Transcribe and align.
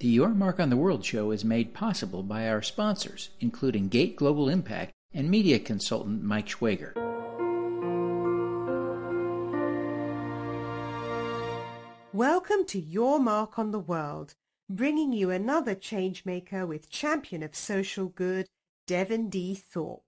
The 0.00 0.08
Your 0.08 0.30
Mark 0.30 0.58
on 0.58 0.70
the 0.70 0.76
World 0.76 1.04
show 1.04 1.30
is 1.30 1.44
made 1.44 1.72
possible 1.72 2.24
by 2.24 2.48
our 2.48 2.62
sponsors, 2.62 3.30
including 3.38 3.86
Gate 3.86 4.16
Global 4.16 4.48
Impact 4.48 4.92
and 5.12 5.30
media 5.30 5.60
consultant 5.60 6.20
Mike 6.20 6.48
Schwager. 6.48 6.94
Welcome 12.12 12.64
to 12.66 12.80
Your 12.80 13.20
Mark 13.20 13.56
on 13.56 13.70
the 13.70 13.78
World, 13.78 14.34
bringing 14.68 15.12
you 15.12 15.30
another 15.30 15.76
changemaker 15.76 16.66
with 16.66 16.90
champion 16.90 17.44
of 17.44 17.54
social 17.54 18.08
good, 18.08 18.48
Devin 18.88 19.30
D. 19.30 19.54
Thorpe. 19.54 20.03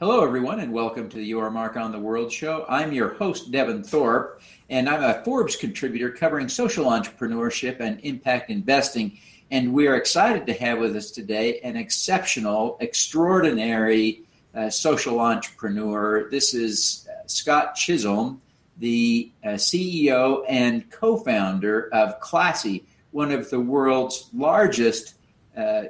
Hello, 0.00 0.24
everyone, 0.24 0.60
and 0.60 0.72
welcome 0.72 1.10
to 1.10 1.18
the 1.18 1.22
Your 1.22 1.50
Mark 1.50 1.76
on 1.76 1.92
the 1.92 1.98
World 1.98 2.32
show. 2.32 2.64
I'm 2.70 2.90
your 2.90 3.10
host, 3.16 3.50
Devin 3.50 3.82
Thorpe, 3.82 4.40
and 4.70 4.88
I'm 4.88 5.02
a 5.02 5.22
Forbes 5.24 5.56
contributor 5.56 6.10
covering 6.10 6.48
social 6.48 6.86
entrepreneurship 6.86 7.80
and 7.80 8.00
impact 8.00 8.48
investing. 8.48 9.18
And 9.50 9.74
we're 9.74 9.96
excited 9.96 10.46
to 10.46 10.54
have 10.54 10.78
with 10.78 10.96
us 10.96 11.10
today 11.10 11.60
an 11.60 11.76
exceptional, 11.76 12.78
extraordinary 12.80 14.22
uh, 14.54 14.70
social 14.70 15.20
entrepreneur. 15.20 16.30
This 16.30 16.54
is 16.54 17.06
uh, 17.06 17.26
Scot 17.26 17.74
Chisholm, 17.74 18.40
the 18.78 19.30
uh, 19.44 19.48
CEO 19.48 20.46
and 20.48 20.90
co 20.90 21.18
founder 21.18 21.92
of 21.92 22.18
Classy, 22.20 22.86
one 23.10 23.32
of 23.32 23.50
the 23.50 23.60
world's 23.60 24.30
largest 24.32 25.16
uh, 25.54 25.82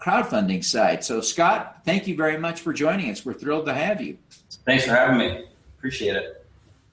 crowdfunding 0.00 0.64
side. 0.64 1.04
So, 1.04 1.20
Scot, 1.20 1.84
thank 1.84 2.06
you 2.06 2.16
very 2.16 2.38
much 2.38 2.60
for 2.60 2.72
joining 2.72 3.10
us. 3.10 3.24
We're 3.24 3.34
thrilled 3.34 3.66
to 3.66 3.74
have 3.74 4.00
you. 4.00 4.18
Thanks 4.64 4.84
for 4.84 4.92
having 4.92 5.18
me. 5.18 5.44
Appreciate 5.78 6.16
it. 6.16 6.46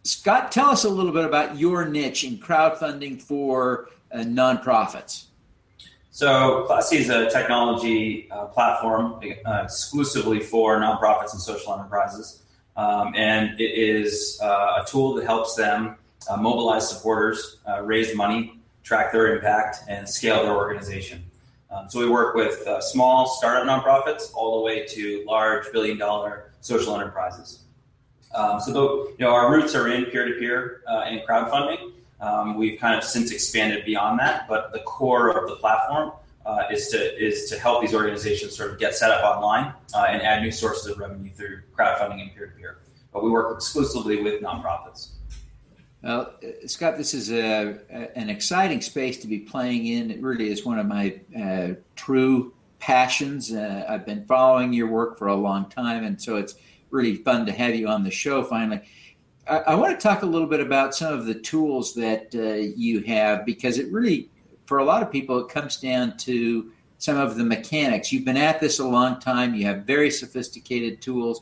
Scot, 0.03 0.51
tell 0.51 0.69
us 0.69 0.83
a 0.83 0.89
little 0.89 1.11
bit 1.11 1.25
about 1.25 1.57
your 1.57 1.85
niche 1.85 2.23
in 2.23 2.37
crowdfunding 2.37 3.21
for 3.21 3.89
uh, 4.11 4.19
nonprofits. 4.19 5.25
So, 6.11 6.63
Classy 6.67 6.97
is 6.97 7.09
a 7.09 7.29
technology 7.29 8.29
uh, 8.31 8.45
platform 8.45 9.19
uh, 9.45 9.61
exclusively 9.63 10.39
for 10.39 10.79
nonprofits 10.79 11.33
and 11.33 11.41
social 11.41 11.73
enterprises. 11.73 12.43
Um, 12.77 13.13
and 13.15 13.59
it 13.59 13.71
is 13.71 14.39
uh, 14.41 14.81
a 14.81 14.85
tool 14.87 15.13
that 15.15 15.25
helps 15.25 15.55
them 15.55 15.95
uh, 16.29 16.37
mobilize 16.37 16.89
supporters, 16.89 17.57
uh, 17.67 17.81
raise 17.81 18.15
money, 18.15 18.59
track 18.83 19.11
their 19.11 19.35
impact, 19.35 19.77
and 19.87 20.07
scale 20.07 20.43
their 20.43 20.55
organization. 20.55 21.23
Um, 21.71 21.89
so 21.89 21.99
we 21.99 22.09
work 22.09 22.35
with 22.35 22.65
uh, 22.67 22.79
small 22.81 23.27
startup 23.27 23.65
nonprofits 23.65 24.33
all 24.33 24.59
the 24.59 24.65
way 24.65 24.85
to 24.87 25.23
large 25.25 25.71
billion 25.71 25.97
dollar 25.97 26.51
social 26.61 26.95
enterprises. 26.95 27.63
Um, 28.33 28.59
so 28.59 28.71
though, 28.71 29.07
you 29.07 29.15
know, 29.19 29.33
our 29.33 29.51
roots 29.51 29.75
are 29.75 29.87
in 29.87 30.05
peer-to-peer 30.05 30.83
uh, 30.87 31.05
and 31.07 31.21
crowdfunding. 31.27 31.93
Um, 32.19 32.55
we've 32.55 32.79
kind 32.79 32.97
of 32.97 33.03
since 33.03 33.31
expanded 33.31 33.85
beyond 33.85 34.19
that, 34.19 34.47
but 34.47 34.71
the 34.73 34.79
core 34.79 35.29
of 35.37 35.49
the 35.49 35.55
platform 35.55 36.11
uh, 36.45 36.63
is 36.71 36.89
to 36.89 36.97
is 37.23 37.49
to 37.49 37.59
help 37.59 37.81
these 37.81 37.93
organizations 37.93 38.55
sort 38.55 38.71
of 38.71 38.79
get 38.79 38.93
set 38.93 39.11
up 39.11 39.23
online 39.23 39.73
uh, 39.93 40.05
and 40.09 40.21
add 40.21 40.41
new 40.41 40.51
sources 40.51 40.87
of 40.87 40.97
revenue 40.97 41.31
through 41.33 41.61
crowdfunding 41.77 42.21
and 42.21 42.33
peer-to-peer. 42.35 42.77
But 43.11 43.23
we 43.23 43.31
work 43.31 43.55
exclusively 43.55 44.21
with 44.21 44.41
nonprofits. 44.41 45.14
Well, 46.05 46.35
uh, 46.43 46.67
Scot, 46.67 46.97
this 46.97 47.15
is 47.15 47.31
a, 47.31 47.79
a, 47.89 48.15
an 48.15 48.29
exciting 48.29 48.79
space 48.79 49.17
to 49.21 49.27
be 49.27 49.39
playing 49.39 49.87
in. 49.87 50.11
It 50.11 50.21
really 50.21 50.51
is 50.51 50.63
one 50.63 50.77
of 50.77 50.85
my 50.85 51.19
uh, 51.35 51.69
true 51.95 52.53
passions. 52.77 53.51
Uh, 53.51 53.87
I've 53.89 54.05
been 54.05 54.23
following 54.25 54.71
your 54.71 54.87
work 54.87 55.17
for 55.17 55.29
a 55.29 55.35
long 55.35 55.67
time, 55.67 56.03
and 56.03 56.21
so 56.21 56.35
it's 56.35 56.53
really 56.91 57.15
fun 57.15 57.47
to 57.47 57.51
have 57.51 57.73
you 57.73 57.87
on 57.87 58.03
the 58.03 58.11
show 58.11 58.43
finally. 58.43 58.81
I, 59.47 59.57
I 59.57 59.75
want 59.75 59.99
to 59.99 60.07
talk 60.07 60.21
a 60.21 60.27
little 60.27 60.47
bit 60.47 60.59
about 60.59 60.93
some 60.93 61.11
of 61.11 61.25
the 61.25 61.33
tools 61.33 61.95
that 61.95 62.35
uh, 62.35 62.71
you 62.77 63.01
have 63.01 63.43
because 63.43 63.79
it 63.79 63.91
really, 63.91 64.29
for 64.67 64.77
a 64.77 64.85
lot 64.85 65.01
of 65.01 65.11
people, 65.11 65.39
it 65.39 65.49
comes 65.49 65.77
down 65.77 66.17
to 66.17 66.71
some 66.99 67.17
of 67.17 67.35
the 67.35 67.43
mechanics. 67.43 68.11
You've 68.11 68.25
been 68.25 68.37
at 68.37 68.59
this 68.59 68.77
a 68.77 68.87
long 68.87 69.19
time, 69.19 69.55
you 69.55 69.65
have 69.65 69.85
very 69.85 70.11
sophisticated 70.11 71.01
tools, 71.01 71.41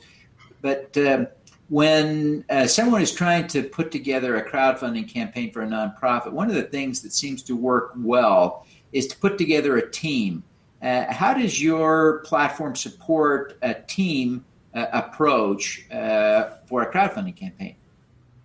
but 0.62 0.98
um, 1.00 1.28
when 1.74 2.46
uh, 2.52 2.68
someone 2.68 3.02
is 3.02 3.12
trying 3.12 3.48
to 3.48 3.64
put 3.64 3.92
together 3.92 4.36
a 4.36 4.48
crowdfunding 4.48 5.12
campaign 5.12 5.52
for 5.52 5.64
a 5.64 5.66
nonprofit, 5.66 6.32
one 6.32 6.48
of 6.48 6.54
the 6.54 6.62
things 6.62 7.02
that 7.02 7.12
seems 7.12 7.42
to 7.42 7.56
work 7.56 7.94
well 7.98 8.68
is 8.92 9.08
to 9.08 9.18
put 9.18 9.40
together 9.40 9.78
a 9.78 9.90
team. 9.90 10.44
Uh, 10.84 11.12
how 11.12 11.34
does 11.34 11.60
your 11.60 12.20
platform 12.26 12.76
support 12.76 13.58
a 13.64 13.74
team 13.74 14.46
uh, 14.76 14.86
approach 14.94 15.90
uh, 15.92 16.58
for 16.68 16.84
a 16.84 16.94
crowdfunding 16.94 17.36
campaign? 17.36 17.76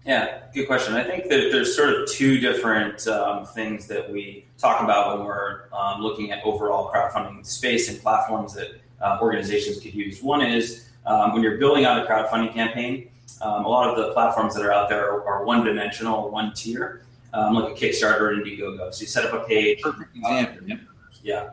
Yeah, 0.06 0.44
good 0.54 0.66
question. 0.66 0.94
I 0.94 1.04
think 1.04 1.24
that 1.24 1.50
there's 1.52 1.76
sort 1.76 1.90
of 1.90 2.08
two 2.08 2.40
different 2.40 3.06
um, 3.08 3.44
things 3.44 3.86
that 3.88 4.10
we 4.10 4.46
talk 4.56 4.82
about 4.82 5.18
when 5.18 5.26
we're 5.26 5.64
um, 5.74 6.00
looking 6.00 6.30
at 6.30 6.42
overall 6.44 6.90
crowdfunding 6.90 7.44
space 7.44 7.90
and 7.90 8.00
platforms 8.00 8.54
that 8.54 8.80
uh, 9.02 9.18
organizations 9.20 9.80
could 9.80 9.92
use. 9.92 10.22
One 10.22 10.40
is 10.40 10.88
um, 11.04 11.34
when 11.34 11.42
you're 11.42 11.58
building 11.58 11.84
out 11.84 12.02
a 12.02 12.08
crowdfunding 12.08 12.54
campaign, 12.54 13.10
um, 13.40 13.64
a 13.64 13.68
lot 13.68 13.88
of 13.88 13.96
the 13.96 14.12
platforms 14.12 14.54
that 14.54 14.64
are 14.64 14.72
out 14.72 14.88
there 14.88 15.12
are, 15.12 15.24
are 15.24 15.44
one 15.44 15.64
dimensional, 15.64 16.30
one 16.30 16.52
tier, 16.54 17.02
um, 17.32 17.54
like 17.54 17.72
a 17.72 17.74
Kickstarter 17.74 18.20
or 18.20 18.34
Indiegogo. 18.34 18.92
So 18.92 19.02
you 19.02 19.06
set 19.06 19.24
up 19.24 19.32
a 19.32 19.46
page. 19.46 19.80
Perfect 19.82 20.16
example. 20.16 20.76
yeah. 21.22 21.50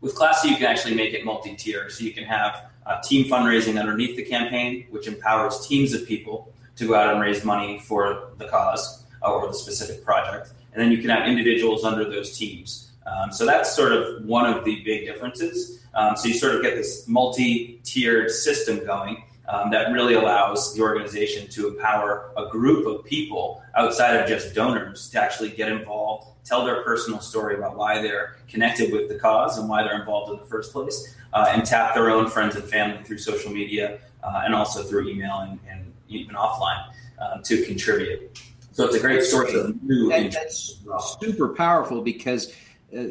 With 0.00 0.14
Classy, 0.14 0.48
you 0.48 0.56
can 0.56 0.66
actually 0.66 0.94
make 0.94 1.14
it 1.14 1.24
multi 1.24 1.54
tier. 1.56 1.88
So 1.90 2.04
you 2.04 2.12
can 2.12 2.24
have 2.24 2.66
uh, 2.84 3.00
team 3.02 3.30
fundraising 3.30 3.80
underneath 3.80 4.16
the 4.16 4.24
campaign, 4.24 4.86
which 4.90 5.06
empowers 5.06 5.66
teams 5.66 5.94
of 5.94 6.06
people 6.06 6.52
to 6.76 6.86
go 6.86 6.94
out 6.94 7.12
and 7.12 7.20
raise 7.20 7.44
money 7.44 7.78
for 7.78 8.30
the 8.38 8.46
cause 8.46 9.04
uh, 9.22 9.32
or 9.32 9.48
the 9.48 9.54
specific 9.54 10.04
project. 10.04 10.52
And 10.72 10.82
then 10.82 10.92
you 10.92 10.98
can 10.98 11.08
have 11.08 11.26
individuals 11.26 11.84
under 11.84 12.04
those 12.04 12.36
teams. 12.36 12.92
Um, 13.06 13.32
so 13.32 13.46
that's 13.46 13.74
sort 13.74 13.92
of 13.92 14.24
one 14.24 14.46
of 14.52 14.64
the 14.64 14.82
big 14.82 15.06
differences. 15.06 15.84
Um, 15.94 16.16
so 16.16 16.28
you 16.28 16.34
sort 16.34 16.54
of 16.54 16.62
get 16.62 16.74
this 16.74 17.08
multi 17.08 17.80
tiered 17.82 18.30
system 18.30 18.84
going 18.84 19.24
um, 19.48 19.70
that 19.70 19.92
really 19.92 20.14
allows 20.14 20.74
the 20.74 20.82
organization 20.82 21.48
to 21.48 21.68
empower 21.68 22.32
a 22.36 22.48
group 22.48 22.86
of 22.86 23.04
people 23.04 23.62
outside 23.76 24.16
of 24.16 24.28
just 24.28 24.54
donors 24.54 25.08
to 25.10 25.20
actually 25.20 25.50
get 25.50 25.70
involved, 25.70 26.28
tell 26.44 26.64
their 26.64 26.82
personal 26.82 27.20
story 27.20 27.56
about 27.56 27.76
why 27.76 28.02
they're 28.02 28.36
connected 28.48 28.92
with 28.92 29.08
the 29.08 29.18
cause 29.18 29.58
and 29.58 29.68
why 29.68 29.82
they're 29.82 29.98
involved 29.98 30.32
in 30.32 30.38
the 30.38 30.46
first 30.46 30.72
place, 30.72 31.14
uh, 31.32 31.46
and 31.50 31.64
tap 31.64 31.94
their 31.94 32.10
own 32.10 32.28
friends 32.28 32.56
and 32.56 32.64
family 32.64 33.02
through 33.04 33.18
social 33.18 33.52
media 33.52 33.98
uh, 34.22 34.42
and 34.44 34.54
also 34.54 34.82
through 34.82 35.08
email 35.08 35.38
and, 35.40 35.58
and 35.70 35.92
even 36.08 36.34
offline 36.34 36.84
um, 37.20 37.42
to 37.42 37.64
contribute. 37.64 38.40
So 38.72 38.84
it's 38.84 38.96
a 38.96 39.00
great 39.00 39.22
source 39.22 39.54
of 39.54 39.82
new. 39.82 40.10
That, 40.10 40.32
that's 40.32 40.82
super 41.18 41.48
powerful 41.54 42.02
because 42.02 42.52
uh, 42.96 43.04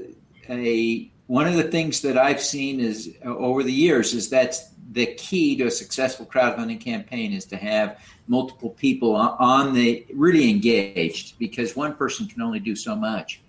a 0.47 1.11
one 1.27 1.47
of 1.47 1.55
the 1.55 1.63
things 1.63 2.01
that 2.01 2.19
I've 2.19 2.41
seen 2.41 2.79
is 2.79 3.15
uh, 3.25 3.29
over 3.29 3.63
the 3.63 3.73
years 3.73 4.13
is 4.13 4.29
that's 4.29 4.74
the 4.91 5.07
key 5.15 5.55
to 5.57 5.65
a 5.65 5.71
successful 5.71 6.25
crowdfunding 6.25 6.79
campaign 6.79 7.33
is 7.33 7.45
to 7.45 7.57
have 7.57 7.99
multiple 8.27 8.69
people 8.71 9.15
on 9.15 9.73
the 9.73 10.05
really 10.13 10.49
engaged 10.49 11.37
because 11.39 11.75
one 11.75 11.95
person 11.95 12.27
can 12.27 12.41
only 12.41 12.59
do 12.59 12.75
so 12.75 12.95
much. 12.95 13.41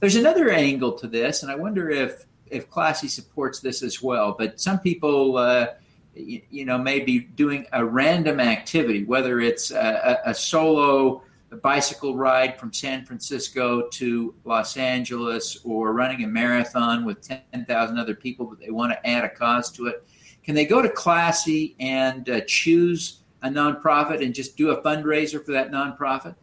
There's 0.00 0.16
another 0.16 0.50
angle 0.50 0.92
to 0.92 1.06
this, 1.06 1.42
and 1.42 1.52
I 1.52 1.54
wonder 1.54 1.90
if 1.90 2.24
if 2.50 2.68
Classy 2.68 3.06
supports 3.06 3.60
this 3.60 3.82
as 3.82 4.02
well. 4.02 4.34
But 4.36 4.60
some 4.60 4.80
people, 4.80 5.36
uh, 5.36 5.68
you, 6.14 6.42
you, 6.50 6.64
know, 6.64 6.78
may 6.78 6.98
be 6.98 7.20
doing 7.20 7.66
a 7.72 7.84
random 7.84 8.40
activity, 8.40 9.04
whether 9.04 9.38
it's 9.38 9.70
a, 9.70 10.18
a, 10.26 10.30
a 10.30 10.34
solo 10.34 11.22
bicycle 11.62 12.16
ride 12.16 12.58
from 12.58 12.72
San 12.72 13.04
Francisco 13.04 13.88
to 13.90 14.34
Los 14.44 14.76
Angeles, 14.76 15.58
or 15.64 15.92
running 15.92 16.24
a 16.24 16.26
marathon 16.26 17.04
with 17.04 17.20
ten 17.20 17.64
thousand 17.66 17.98
other 17.98 18.14
people, 18.14 18.46
but 18.46 18.58
they 18.58 18.70
want 18.70 18.90
to 18.92 19.06
add 19.06 19.24
a 19.24 19.28
cause 19.28 19.70
to 19.72 19.86
it 19.86 20.04
can 20.44 20.54
they 20.54 20.64
go 20.64 20.82
to 20.82 20.88
Classy 20.88 21.76
and 21.78 22.28
uh, 22.28 22.40
choose 22.46 23.20
a 23.42 23.48
nonprofit 23.48 24.24
and 24.24 24.34
just 24.34 24.56
do 24.56 24.70
a 24.70 24.82
fundraiser 24.82 25.44
for 25.44 25.52
that 25.52 25.70
nonprofit? 25.70 26.34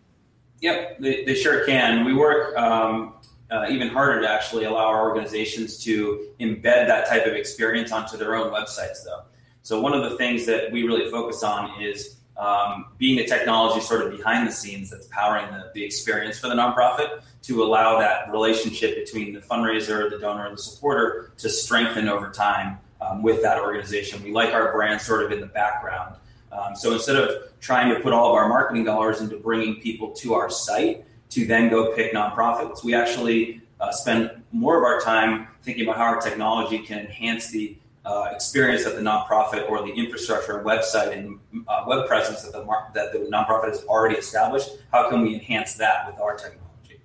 Yep, 0.62 1.00
they, 1.00 1.26
they 1.26 1.36
sure 1.36 1.66
can. 1.66 2.06
We 2.06 2.14
work 2.14 2.58
um, 2.58 3.14
uh, 3.52 3.68
even 3.70 3.90
harder 3.90 4.22
to 4.22 4.30
actually 4.30 4.66
allow 4.66 4.88
our 4.88 5.08
organizations 5.08 5.84
to 5.84 6.30
embed 6.40 6.88
that 6.88 7.08
type 7.08 7.26
of 7.26 7.34
experience 7.34 7.92
onto 7.92 8.18
their 8.18 8.36
own 8.36 8.52
websites, 8.52 9.04
though. 9.06 9.24
So, 9.62 9.82
one 9.82 9.94
of 9.94 10.10
the 10.10 10.18
things 10.18 10.46
that 10.46 10.72
we 10.72 10.84
really 10.84 11.12
focus 11.12 11.44
on 11.44 11.82
is 11.82 12.18
um, 12.38 12.86
being 12.98 13.18
the 13.18 13.26
technology 13.26 13.82
sort 13.82 14.06
of 14.06 14.16
behind 14.16 14.48
the 14.48 14.52
scenes 14.52 14.90
that's 14.90 15.08
powering 15.08 15.52
the, 15.52 15.72
the 15.74 15.84
experience 15.84 16.40
for 16.40 16.48
the 16.48 16.56
nonprofit 16.56 17.22
to 17.44 17.64
allow 17.64 18.00
that 18.00 18.32
relationship 18.32 18.96
between 18.96 19.34
the 19.34 19.40
fundraiser, 19.40 20.10
the 20.10 20.20
donor, 20.20 20.46
and 20.46 20.58
the 20.58 20.62
supporter 20.62 21.32
to 21.38 21.50
strengthen 21.50 22.08
over 22.08 22.30
time 22.30 22.80
um, 23.02 23.22
with 23.22 23.42
that 23.42 23.60
organization. 23.60 24.24
We 24.24 24.32
like 24.32 24.54
our 24.54 24.72
brand 24.72 25.02
sort 25.02 25.24
of 25.24 25.32
in 25.32 25.40
the 25.40 25.48
background. 25.48 26.16
Um, 26.52 26.76
so 26.76 26.94
instead 26.94 27.16
of 27.16 27.60
trying 27.60 27.94
to 27.94 28.00
put 28.02 28.14
all 28.14 28.30
of 28.30 28.36
our 28.36 28.48
marketing 28.48 28.84
dollars 28.84 29.22
into 29.22 29.38
bringing 29.38 29.76
people 29.76 30.12
to 30.14 30.34
our 30.34 30.50
site 30.50 31.06
to 31.30 31.46
then 31.46 31.70
go 31.70 31.94
pick 31.96 32.14
nonprofits, 32.14 32.84
we 32.84 32.94
actually 32.94 33.62
uh, 33.80 33.92
spend 33.92 34.32
more 34.52 34.78
of 34.78 34.84
our 34.84 35.00
time 35.02 35.48
thinking 35.62 35.84
about 35.84 35.98
how 35.98 36.04
our 36.04 36.22
technology 36.22 36.80
can 36.80 37.00
enhance 37.00 37.52
the 37.52 37.78
uh, 38.06 38.30
experience 38.32 38.86
that 38.86 38.96
the 38.96 39.02
nonprofit 39.02 39.70
or 39.70 39.86
the 39.86 39.92
infrastructure, 39.92 40.64
website, 40.64 41.12
and 41.12 41.38
uh, 41.68 41.84
web 41.86 42.08
presence 42.08 42.42
that 42.44 42.54
the 42.54 42.64
mar- 42.64 42.90
that 42.96 43.12
the 43.12 43.20
nonprofit 43.20 43.68
has 43.68 43.84
already 43.84 44.16
established. 44.16 44.70
How 44.94 45.10
can 45.10 45.22
we 45.22 45.34
enhance 45.34 45.74
that 45.74 46.08
with 46.08 46.20
our 46.22 46.38
technology? 46.38 47.02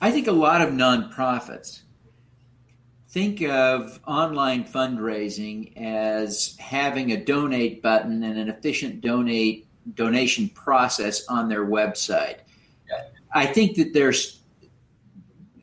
I 0.00 0.10
think 0.10 0.26
a 0.26 0.32
lot 0.32 0.62
of 0.62 0.70
nonprofits 0.70 1.82
think 3.08 3.42
of 3.42 3.98
online 4.06 4.64
fundraising 4.64 5.76
as 5.76 6.56
having 6.58 7.12
a 7.12 7.16
donate 7.24 7.82
button 7.82 8.22
and 8.22 8.38
an 8.38 8.48
efficient 8.48 9.00
donate 9.00 9.66
donation 9.94 10.48
process 10.50 11.26
on 11.26 11.48
their 11.48 11.64
website. 11.64 12.38
Yeah. 12.88 13.04
I 13.32 13.46
think 13.46 13.76
that 13.76 13.94
there's 13.94 14.42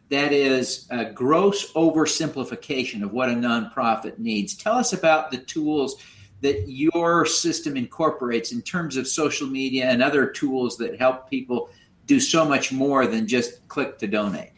that 0.09 0.31
is 0.31 0.87
a 0.91 1.05
gross 1.05 1.73
oversimplification 1.73 3.03
of 3.03 3.11
what 3.11 3.29
a 3.29 3.33
nonprofit 3.33 4.19
needs. 4.19 4.55
Tell 4.55 4.75
us 4.75 4.93
about 4.93 5.31
the 5.31 5.37
tools 5.37 5.95
that 6.41 6.67
your 6.67 7.25
system 7.25 7.75
incorporates 7.75 8.51
in 8.51 8.61
terms 8.61 8.97
of 8.97 9.07
social 9.07 9.47
media 9.47 9.85
and 9.85 10.03
other 10.03 10.27
tools 10.27 10.77
that 10.77 10.99
help 10.99 11.27
people 11.29 11.69
do 12.05 12.19
so 12.19 12.45
much 12.45 12.71
more 12.71 13.07
than 13.07 13.27
just 13.27 13.67
click 13.67 13.97
to 13.97 14.05
donate. 14.05 14.51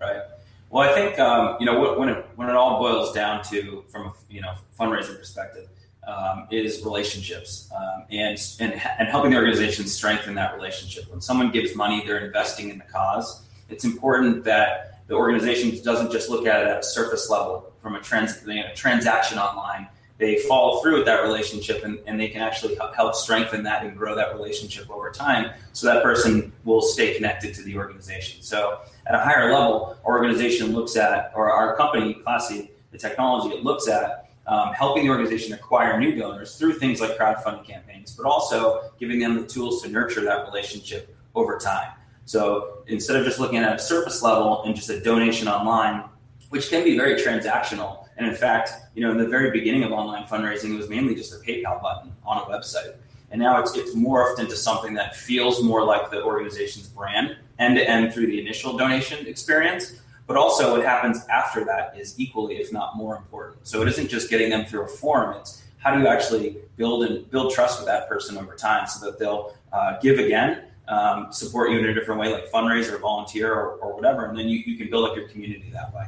Right. 0.00 0.22
Well, 0.70 0.88
I 0.88 0.94
think 0.94 1.18
um, 1.18 1.56
you 1.60 1.66
know 1.66 1.98
when 1.98 2.08
it 2.08 2.21
when 2.36 2.48
it 2.48 2.54
all 2.54 2.78
boils 2.78 3.12
down 3.12 3.42
to 3.44 3.84
from 3.88 4.06
a 4.06 4.12
you 4.28 4.40
know 4.40 4.54
fundraising 4.78 5.18
perspective 5.18 5.68
um, 6.06 6.46
is 6.50 6.82
relationships 6.84 7.70
um, 7.76 8.04
and, 8.10 8.38
and 8.60 8.72
and 8.72 9.08
helping 9.08 9.30
the 9.30 9.36
organization 9.36 9.86
strengthen 9.86 10.34
that 10.34 10.54
relationship. 10.54 11.10
When 11.10 11.20
someone 11.20 11.50
gives 11.50 11.74
money, 11.74 12.04
they're 12.06 12.24
investing 12.24 12.70
in 12.70 12.78
the 12.78 12.84
cause. 12.84 13.42
It's 13.68 13.84
important 13.84 14.44
that 14.44 14.92
the 15.06 15.14
organization 15.14 15.82
doesn't 15.82 16.12
just 16.12 16.30
look 16.30 16.46
at 16.46 16.62
it 16.62 16.68
at 16.68 16.78
a 16.78 16.82
surface 16.82 17.28
level 17.28 17.72
from 17.82 17.96
a, 17.96 18.00
trans, 18.00 18.42
you 18.46 18.54
know, 18.54 18.74
transaction 18.74 19.38
online. 19.38 19.88
They 20.22 20.38
follow 20.38 20.80
through 20.80 20.98
with 20.98 21.06
that 21.06 21.24
relationship 21.24 21.82
and, 21.82 21.98
and 22.06 22.18
they 22.18 22.28
can 22.28 22.42
actually 22.42 22.76
help 22.94 23.16
strengthen 23.16 23.64
that 23.64 23.84
and 23.84 23.96
grow 23.96 24.14
that 24.14 24.32
relationship 24.36 24.88
over 24.88 25.10
time 25.10 25.50
so 25.72 25.88
that 25.88 26.00
person 26.04 26.52
will 26.64 26.80
stay 26.80 27.12
connected 27.16 27.52
to 27.54 27.62
the 27.62 27.76
organization. 27.76 28.40
So 28.40 28.82
at 29.08 29.16
a 29.16 29.18
higher 29.18 29.52
level, 29.52 29.98
our 30.04 30.16
organization 30.16 30.72
looks 30.72 30.96
at, 30.96 31.32
or 31.34 31.50
our 31.50 31.76
company, 31.76 32.14
Classy, 32.14 32.70
the 32.92 32.98
technology, 32.98 33.52
it 33.52 33.64
looks 33.64 33.88
at 33.88 34.30
um, 34.46 34.72
helping 34.74 35.02
the 35.02 35.10
organization 35.10 35.54
acquire 35.54 35.98
new 35.98 36.14
donors 36.14 36.56
through 36.56 36.74
things 36.74 37.00
like 37.00 37.18
crowdfunding 37.18 37.66
campaigns, 37.66 38.14
but 38.14 38.24
also 38.24 38.92
giving 39.00 39.18
them 39.18 39.34
the 39.34 39.46
tools 39.48 39.82
to 39.82 39.88
nurture 39.88 40.20
that 40.20 40.46
relationship 40.46 41.16
over 41.34 41.58
time. 41.58 41.88
So 42.26 42.84
instead 42.86 43.16
of 43.16 43.24
just 43.24 43.40
looking 43.40 43.58
at 43.58 43.74
a 43.74 43.78
surface 43.80 44.22
level 44.22 44.62
and 44.62 44.76
just 44.76 44.88
a 44.88 45.00
donation 45.00 45.48
online, 45.48 46.04
which 46.50 46.70
can 46.70 46.84
be 46.84 46.96
very 46.96 47.20
transactional, 47.20 48.01
and 48.22 48.30
in 48.30 48.36
fact, 48.36 48.70
you 48.94 49.02
know, 49.02 49.10
in 49.10 49.18
the 49.18 49.26
very 49.26 49.50
beginning 49.50 49.82
of 49.82 49.90
online 49.90 50.24
fundraising, 50.24 50.72
it 50.72 50.76
was 50.76 50.88
mainly 50.88 51.16
just 51.16 51.32
a 51.32 51.38
PayPal 51.38 51.82
button 51.82 52.12
on 52.24 52.38
a 52.38 52.42
website. 52.42 52.94
And 53.32 53.40
now 53.40 53.60
it's, 53.60 53.76
it's 53.76 53.96
morphed 53.96 54.38
into 54.38 54.54
something 54.54 54.94
that 54.94 55.16
feels 55.16 55.60
more 55.60 55.84
like 55.84 56.12
the 56.12 56.22
organization's 56.22 56.86
brand 56.86 57.36
end 57.58 57.76
to 57.76 57.88
end 57.88 58.12
through 58.12 58.28
the 58.28 58.40
initial 58.40 58.76
donation 58.76 59.26
experience. 59.26 60.00
But 60.28 60.36
also, 60.36 60.76
what 60.76 60.84
happens 60.84 61.26
after 61.26 61.64
that 61.64 61.98
is 61.98 62.14
equally, 62.20 62.58
if 62.58 62.72
not 62.72 62.96
more 62.96 63.16
important. 63.16 63.66
So 63.66 63.82
it 63.82 63.88
isn't 63.88 64.06
just 64.06 64.30
getting 64.30 64.50
them 64.50 64.66
through 64.66 64.84
a 64.84 64.88
form; 64.88 65.36
it's 65.36 65.64
how 65.78 65.92
do 65.92 66.00
you 66.00 66.06
actually 66.06 66.58
build 66.76 67.02
and 67.02 67.28
build 67.28 67.52
trust 67.52 67.80
with 67.80 67.88
that 67.88 68.08
person 68.08 68.38
over 68.38 68.54
time, 68.54 68.86
so 68.86 69.04
that 69.04 69.18
they'll 69.18 69.56
uh, 69.72 69.98
give 70.00 70.20
again 70.20 70.62
um, 70.86 71.32
support 71.32 71.70
you 71.70 71.78
in 71.80 71.86
a 71.86 71.92
different 71.94 72.20
way, 72.20 72.32
like 72.32 72.50
fundraise 72.52 72.90
or 72.90 72.98
volunteer 72.98 73.52
or, 73.52 73.72
or 73.78 73.94
whatever, 73.94 74.26
and 74.26 74.38
then 74.38 74.48
you, 74.48 74.58
you 74.58 74.78
can 74.78 74.88
build 74.88 75.10
up 75.10 75.16
your 75.16 75.26
community 75.28 75.68
that 75.72 75.92
way. 75.92 76.06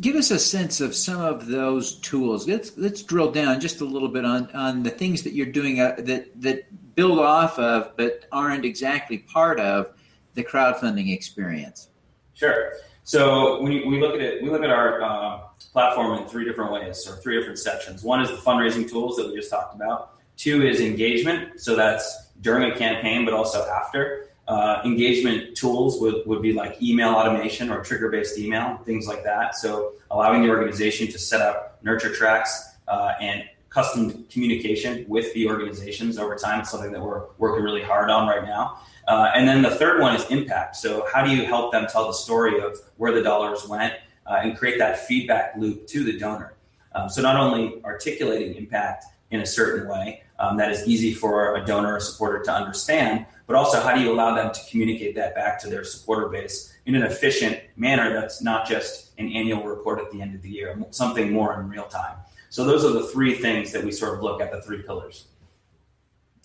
Give 0.00 0.14
us 0.14 0.30
a 0.30 0.38
sense 0.38 0.80
of 0.80 0.94
some 0.94 1.20
of 1.20 1.46
those 1.46 1.96
tools. 1.96 2.46
Let's 2.46 2.76
let's 2.76 3.02
drill 3.02 3.32
down 3.32 3.60
just 3.60 3.80
a 3.80 3.84
little 3.84 4.08
bit 4.08 4.24
on, 4.24 4.48
on 4.52 4.84
the 4.84 4.90
things 4.90 5.22
that 5.24 5.32
you're 5.32 5.46
doing 5.46 5.80
uh, 5.80 5.96
that 5.98 6.40
that 6.40 6.94
build 6.94 7.18
off 7.18 7.58
of, 7.58 7.96
but 7.96 8.26
aren't 8.30 8.64
exactly 8.64 9.18
part 9.18 9.58
of 9.58 9.92
the 10.34 10.44
crowdfunding 10.44 11.12
experience. 11.12 11.88
Sure. 12.34 12.74
So 13.02 13.60
when 13.60 13.72
we 13.72 14.00
look 14.00 14.14
at 14.14 14.20
it, 14.20 14.42
we 14.42 14.50
look 14.50 14.62
at 14.62 14.70
our 14.70 15.02
uh, 15.02 15.40
platform 15.72 16.22
in 16.22 16.28
three 16.28 16.44
different 16.44 16.70
ways, 16.70 17.08
or 17.08 17.16
three 17.16 17.36
different 17.36 17.58
sections. 17.58 18.04
One 18.04 18.20
is 18.20 18.30
the 18.30 18.36
fundraising 18.36 18.88
tools 18.88 19.16
that 19.16 19.26
we 19.26 19.34
just 19.34 19.50
talked 19.50 19.74
about. 19.74 20.14
Two 20.36 20.64
is 20.64 20.80
engagement. 20.80 21.60
So 21.60 21.74
that's 21.74 22.28
during 22.40 22.70
a 22.70 22.76
campaign, 22.76 23.24
but 23.24 23.34
also 23.34 23.66
after. 23.68 24.28
Uh, 24.48 24.80
engagement 24.82 25.54
tools 25.54 26.00
would, 26.00 26.26
would 26.26 26.40
be 26.40 26.54
like 26.54 26.80
email 26.82 27.10
automation 27.10 27.70
or 27.70 27.84
trigger 27.84 28.08
based 28.08 28.38
email, 28.38 28.78
things 28.78 29.06
like 29.06 29.22
that. 29.22 29.54
So, 29.54 29.92
allowing 30.10 30.42
the 30.42 30.48
organization 30.48 31.06
to 31.08 31.18
set 31.18 31.42
up 31.42 31.78
nurture 31.82 32.14
tracks 32.14 32.76
uh, 32.88 33.12
and 33.20 33.44
custom 33.68 34.24
communication 34.30 35.04
with 35.06 35.32
the 35.34 35.46
organizations 35.46 36.18
over 36.18 36.34
time. 36.34 36.60
It's 36.60 36.70
something 36.70 36.92
that 36.92 37.00
we're 37.02 37.26
working 37.36 37.62
really 37.62 37.82
hard 37.82 38.08
on 38.10 38.26
right 38.26 38.42
now. 38.42 38.80
Uh, 39.06 39.30
and 39.34 39.46
then 39.46 39.60
the 39.60 39.70
third 39.70 40.00
one 40.00 40.16
is 40.16 40.24
impact. 40.30 40.76
So, 40.76 41.06
how 41.12 41.22
do 41.22 41.30
you 41.30 41.44
help 41.44 41.72
them 41.72 41.86
tell 41.86 42.06
the 42.06 42.14
story 42.14 42.58
of 42.58 42.78
where 42.96 43.12
the 43.12 43.22
dollars 43.22 43.66
went 43.68 43.94
uh, 44.26 44.40
and 44.42 44.56
create 44.56 44.78
that 44.78 45.06
feedback 45.06 45.56
loop 45.58 45.86
to 45.88 46.04
the 46.04 46.18
donor? 46.18 46.54
Um, 46.94 47.10
so, 47.10 47.20
not 47.20 47.36
only 47.36 47.82
articulating 47.84 48.54
impact 48.54 49.04
in 49.30 49.40
a 49.40 49.46
certain 49.46 49.88
way, 49.88 50.22
um, 50.38 50.56
that 50.56 50.70
is 50.70 50.86
easy 50.86 51.12
for 51.12 51.56
a 51.56 51.64
donor 51.64 51.96
or 51.96 52.00
supporter 52.00 52.42
to 52.44 52.52
understand, 52.52 53.26
but 53.46 53.56
also 53.56 53.80
how 53.80 53.94
do 53.94 54.00
you 54.00 54.12
allow 54.12 54.34
them 54.34 54.52
to 54.52 54.60
communicate 54.70 55.14
that 55.16 55.34
back 55.34 55.60
to 55.60 55.68
their 55.68 55.84
supporter 55.84 56.28
base 56.28 56.72
in 56.86 56.94
an 56.94 57.02
efficient 57.02 57.60
manner 57.76 58.12
that's 58.12 58.40
not 58.40 58.66
just 58.66 59.12
an 59.18 59.30
annual 59.32 59.64
report 59.64 59.98
at 60.00 60.10
the 60.12 60.22
end 60.22 60.34
of 60.34 60.42
the 60.42 60.48
year, 60.48 60.80
something 60.90 61.32
more 61.32 61.60
in 61.60 61.68
real 61.68 61.86
time. 61.86 62.16
So 62.50 62.64
those 62.64 62.84
are 62.84 62.92
the 62.92 63.06
three 63.08 63.34
things 63.34 63.72
that 63.72 63.84
we 63.84 63.92
sort 63.92 64.14
of 64.14 64.22
look 64.22 64.40
at 64.40 64.52
the 64.52 64.62
three 64.62 64.82
pillars. 64.82 65.26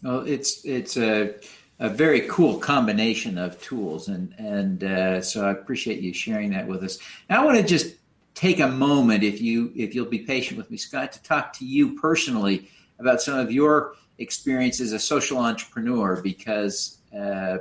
Well, 0.02 0.28
it's 0.28 0.66
it's 0.66 0.98
a, 0.98 1.36
a 1.80 1.88
very 1.88 2.22
cool 2.28 2.58
combination 2.58 3.38
of 3.38 3.62
tools, 3.62 4.10
and 4.10 4.36
and 4.38 4.84
uh, 4.84 5.22
so 5.22 5.48
I 5.48 5.52
appreciate 5.52 6.02
you 6.02 6.14
sharing 6.14 6.50
that 6.52 6.68
with 6.68 6.84
us. 6.84 7.00
Now 7.30 7.42
I 7.42 7.46
want 7.46 7.58
to 7.58 7.64
just 7.64 7.96
take 8.44 8.60
a 8.60 8.68
moment, 8.68 9.24
if 9.24 9.42
you 9.42 9.72
if 9.74 9.96
you'll 9.96 10.06
be 10.06 10.20
patient 10.20 10.58
with 10.58 10.70
me, 10.70 10.76
Scot, 10.76 11.14
to 11.14 11.24
talk 11.24 11.54
to 11.54 11.66
you 11.66 11.96
personally 11.96 12.70
about 13.00 13.22
some 13.22 13.40
of 13.40 13.50
your 13.54 13.94
experience 14.18 14.82
as 14.82 14.92
a 14.92 15.00
social 15.00 15.38
entrepreneur 15.38 16.22
because 16.22 16.98
uh, 17.18 17.60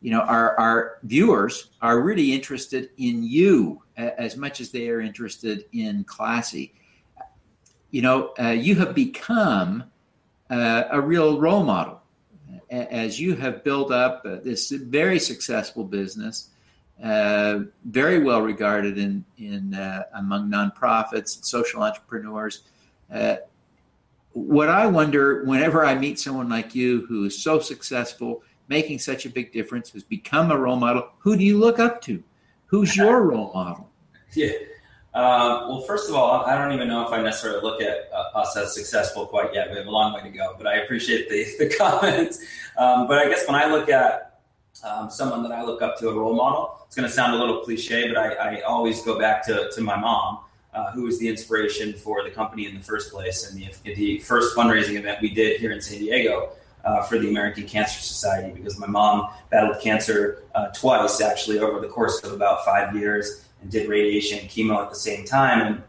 you 0.00 0.10
know 0.10 0.20
our, 0.20 0.58
our 0.58 0.98
viewers 1.02 1.70
are 1.82 2.00
really 2.00 2.32
interested 2.32 2.88
in 2.96 3.22
you 3.22 3.82
as 3.98 4.34
much 4.34 4.62
as 4.62 4.70
they 4.70 4.88
are 4.88 5.02
interested 5.02 5.66
in 5.72 6.04
classy. 6.04 6.72
You 7.90 8.00
know 8.00 8.32
uh, 8.40 8.48
you 8.48 8.76
have 8.76 8.94
become 8.94 9.84
uh, 10.48 10.84
a 10.90 11.00
real 11.02 11.38
role 11.38 11.64
model 11.64 12.00
as 12.70 13.20
you 13.20 13.36
have 13.36 13.62
built 13.62 13.92
up 13.92 14.22
uh, 14.24 14.36
this 14.42 14.70
very 14.70 15.18
successful 15.18 15.84
business 15.84 16.48
very 17.84 18.18
well 18.22 18.42
regarded 18.42 18.98
in 18.98 19.24
in 19.38 19.74
uh, 19.74 20.04
among 20.14 20.50
nonprofits 20.50 21.36
and 21.36 21.44
social 21.44 21.82
entrepreneurs 21.82 22.62
what 24.34 24.68
I 24.68 24.86
wonder 24.86 25.44
whenever 25.44 25.84
I 25.84 25.94
meet 25.94 26.18
someone 26.18 26.48
like 26.48 26.74
you 26.74 27.06
who 27.06 27.24
is 27.24 27.40
so 27.40 27.60
successful, 27.60 28.42
making 28.68 28.98
such 28.98 29.26
a 29.26 29.30
big 29.30 29.52
difference, 29.52 29.90
who's 29.90 30.02
become 30.02 30.50
a 30.50 30.58
role 30.58 30.76
model, 30.76 31.08
who 31.18 31.36
do 31.36 31.44
you 31.44 31.58
look 31.58 31.78
up 31.78 32.02
to? 32.02 32.22
Who's 32.66 32.96
your 32.96 33.22
role 33.22 33.52
model? 33.54 33.88
Yeah. 34.34 34.50
Uh, 35.14 35.66
well, 35.68 35.82
first 35.82 36.10
of 36.10 36.16
all, 36.16 36.44
I 36.44 36.58
don't 36.58 36.72
even 36.72 36.88
know 36.88 37.06
if 37.06 37.12
I 37.12 37.22
necessarily 37.22 37.62
look 37.62 37.80
at 37.80 38.10
uh, 38.12 38.36
us 38.38 38.56
as 38.56 38.74
successful 38.74 39.26
quite 39.26 39.54
yet. 39.54 39.70
We 39.70 39.76
have 39.76 39.86
a 39.86 39.90
long 39.90 40.12
way 40.12 40.22
to 40.22 40.28
go, 40.28 40.56
but 40.58 40.66
I 40.66 40.78
appreciate 40.78 41.30
the, 41.30 41.46
the 41.64 41.74
comments. 41.76 42.44
Um, 42.76 43.06
but 43.06 43.18
I 43.18 43.28
guess 43.28 43.46
when 43.46 43.54
I 43.54 43.70
look 43.70 43.88
at 43.88 44.23
um, 44.82 45.10
someone 45.10 45.42
that 45.42 45.52
I 45.52 45.62
look 45.62 45.82
up 45.82 45.98
to, 45.98 46.08
a 46.08 46.14
role 46.14 46.34
model, 46.34 46.80
it's 46.86 46.96
going 46.96 47.08
to 47.08 47.14
sound 47.14 47.34
a 47.34 47.38
little 47.38 47.60
cliche, 47.60 48.08
but 48.08 48.16
I, 48.16 48.58
I 48.58 48.60
always 48.62 49.02
go 49.02 49.18
back 49.18 49.44
to, 49.46 49.70
to 49.72 49.80
my 49.80 49.96
mom 49.96 50.40
uh, 50.74 50.90
who 50.90 51.02
was 51.02 51.18
the 51.18 51.28
inspiration 51.28 51.92
for 51.92 52.22
the 52.24 52.30
company 52.30 52.66
in 52.66 52.74
the 52.74 52.80
first 52.80 53.12
place 53.12 53.48
and 53.48 53.58
the, 53.58 53.94
the 53.94 54.18
first 54.18 54.56
fundraising 54.56 54.98
event 54.98 55.20
we 55.22 55.30
did 55.30 55.60
here 55.60 55.72
in 55.72 55.80
San 55.80 55.98
Diego 55.98 56.50
uh, 56.84 57.02
for 57.02 57.18
the 57.18 57.28
American 57.28 57.64
Cancer 57.64 58.00
Society 58.00 58.52
because 58.52 58.78
my 58.78 58.86
mom 58.86 59.30
battled 59.50 59.80
cancer 59.80 60.42
uh, 60.54 60.68
twice 60.68 61.20
actually 61.20 61.58
over 61.60 61.80
the 61.80 61.88
course 61.88 62.22
of 62.24 62.32
about 62.32 62.64
five 62.64 62.94
years 62.94 63.44
and 63.62 63.70
did 63.70 63.88
radiation 63.88 64.40
and 64.40 64.48
chemo 64.48 64.82
at 64.82 64.90
the 64.90 64.96
same 64.96 65.24
time. 65.24 65.60
And 65.66 65.82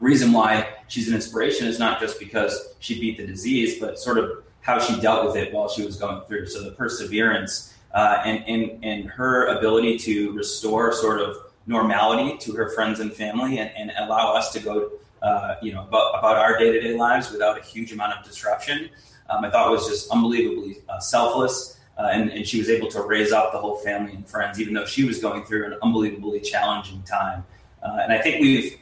reason 0.00 0.32
why 0.32 0.68
she's 0.88 1.08
an 1.08 1.14
inspiration 1.14 1.66
is 1.66 1.78
not 1.78 2.00
just 2.00 2.18
because 2.18 2.74
she 2.78 3.00
beat 3.00 3.16
the 3.16 3.26
disease, 3.26 3.80
but 3.80 3.98
sort 3.98 4.18
of 4.18 4.44
how 4.60 4.78
she 4.78 5.00
dealt 5.00 5.24
with 5.24 5.36
it 5.36 5.52
while 5.52 5.68
she 5.68 5.84
was 5.84 5.96
going 5.96 6.20
through. 6.26 6.46
So 6.46 6.62
the 6.62 6.72
perseverance 6.72 7.72
uh, 7.96 8.20
and, 8.26 8.44
and, 8.46 8.84
and 8.84 9.06
her 9.06 9.46
ability 9.56 9.98
to 9.98 10.30
restore 10.32 10.92
sort 10.92 11.18
of 11.18 11.34
normality 11.66 12.36
to 12.36 12.52
her 12.52 12.68
friends 12.68 13.00
and 13.00 13.10
family 13.10 13.58
and, 13.58 13.70
and 13.74 13.90
allow 13.98 14.34
us 14.34 14.52
to 14.52 14.60
go, 14.60 14.90
uh, 15.22 15.54
you 15.62 15.72
know, 15.72 15.82
about, 15.82 16.18
about 16.18 16.36
our 16.36 16.58
day 16.58 16.70
to 16.70 16.80
day 16.80 16.94
lives 16.94 17.32
without 17.32 17.58
a 17.58 17.62
huge 17.62 17.92
amount 17.92 18.12
of 18.12 18.22
disruption. 18.22 18.90
Um, 19.30 19.46
I 19.46 19.50
thought 19.50 19.70
was 19.70 19.88
just 19.88 20.10
unbelievably 20.10 20.76
uh, 20.90 21.00
selfless. 21.00 21.80
Uh, 21.98 22.10
and, 22.12 22.30
and, 22.30 22.46
she 22.46 22.58
was 22.58 22.68
able 22.68 22.88
to 22.88 23.00
raise 23.00 23.32
up 23.32 23.52
the 23.52 23.58
whole 23.58 23.76
family 23.76 24.12
and 24.12 24.28
friends, 24.28 24.60
even 24.60 24.74
though 24.74 24.84
she 24.84 25.04
was 25.04 25.18
going 25.18 25.42
through 25.44 25.64
an 25.64 25.78
unbelievably 25.82 26.40
challenging 26.40 27.02
time. 27.04 27.42
Uh, 27.82 28.00
and 28.02 28.12
I 28.12 28.20
think 28.20 28.42
we've 28.42 28.78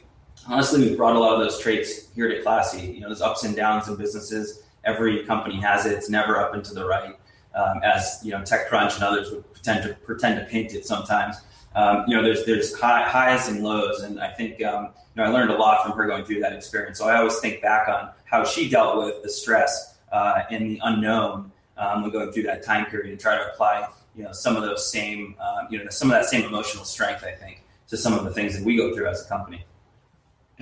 honestly, 0.49 0.81
we've 0.81 0.97
brought 0.97 1.15
a 1.15 1.19
lot 1.19 1.33
of 1.33 1.39
those 1.39 1.57
traits 1.61 2.09
here 2.13 2.27
to 2.27 2.41
Classy. 2.41 2.87
You 2.87 2.99
know, 2.99 3.07
there's 3.07 3.21
ups 3.21 3.45
and 3.45 3.55
downs 3.55 3.87
in 3.87 3.95
businesses. 3.95 4.63
Every 4.83 5.23
company 5.23 5.61
has 5.61 5.85
it. 5.85 5.93
It's 5.93 6.09
never 6.09 6.35
up 6.35 6.53
and 6.53 6.65
to 6.65 6.73
the 6.73 6.85
right, 6.85 7.15
um, 7.55 7.81
as 7.83 8.19
you 8.23 8.31
know, 8.31 8.41
TechCrunch 8.41 8.95
and 8.95 9.03
others 9.03 9.31
would 9.31 9.51
pretend 9.53 9.83
to 9.83 9.93
pretend 9.93 10.39
to 10.39 10.45
paint 10.45 10.73
it 10.73 10.85
sometimes. 10.85 11.37
Um, 11.75 12.05
you 12.07 12.15
know, 12.15 12.23
there's 12.23 12.45
there's 12.45 12.77
high, 12.79 13.03
highs 13.03 13.47
and 13.47 13.63
lows, 13.63 14.01
and 14.01 14.19
I 14.19 14.29
think 14.31 14.63
um, 14.63 14.89
you 15.15 15.23
know 15.23 15.23
I 15.23 15.27
learned 15.27 15.51
a 15.51 15.57
lot 15.57 15.83
from 15.83 15.97
her 15.97 16.05
going 16.05 16.25
through 16.25 16.39
that 16.41 16.53
experience. 16.53 16.97
So 16.97 17.07
I 17.07 17.17
always 17.17 17.37
think 17.39 17.61
back 17.61 17.87
on 17.87 18.11
how 18.25 18.45
she 18.45 18.69
dealt 18.69 18.97
with 18.97 19.23
the 19.23 19.29
stress 19.29 19.95
uh, 20.11 20.43
and 20.49 20.69
the 20.69 20.79
unknown 20.83 21.51
um, 21.77 22.01
when 22.01 22.11
going 22.11 22.31
through 22.31 22.43
that 22.43 22.63
time 22.63 22.85
period, 22.85 23.11
and 23.11 23.19
try 23.19 23.35
to 23.35 23.51
apply 23.51 23.87
you 24.15 24.23
know 24.23 24.31
some 24.31 24.55
of 24.55 24.63
those 24.63 24.89
same 24.89 25.35
uh, 25.39 25.63
you 25.69 25.83
know 25.83 25.89
some 25.89 26.09
of 26.09 26.15
that 26.15 26.25
same 26.25 26.45
emotional 26.45 26.85
strength. 26.85 27.23
I 27.23 27.31
think 27.31 27.61
to 27.87 27.97
some 27.97 28.13
of 28.13 28.23
the 28.23 28.31
things 28.31 28.57
that 28.57 28.65
we 28.65 28.77
go 28.77 28.93
through 28.95 29.07
as 29.07 29.25
a 29.25 29.29
company. 29.29 29.65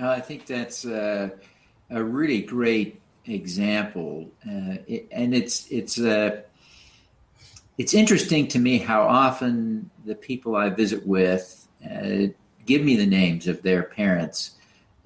Uh, 0.00 0.08
I 0.08 0.20
think 0.20 0.46
that's 0.46 0.84
uh, 0.84 1.30
a 1.90 2.02
really 2.02 2.42
great 2.42 3.00
example, 3.26 4.30
uh, 4.46 4.76
it, 4.86 5.08
and 5.12 5.34
it's 5.34 5.68
it's 5.70 5.98
uh, 6.00 6.42
it's 7.78 7.94
interesting 7.94 8.46
to 8.48 8.58
me 8.58 8.78
how 8.78 9.02
often 9.02 9.90
the 10.04 10.14
people 10.14 10.56
I 10.56 10.70
visit 10.70 11.06
with 11.06 11.66
uh, 11.84 12.28
give 12.66 12.82
me 12.82 12.96
the 12.96 13.06
names 13.06 13.46
of 13.46 13.62
their 13.62 13.82
parents 13.82 14.52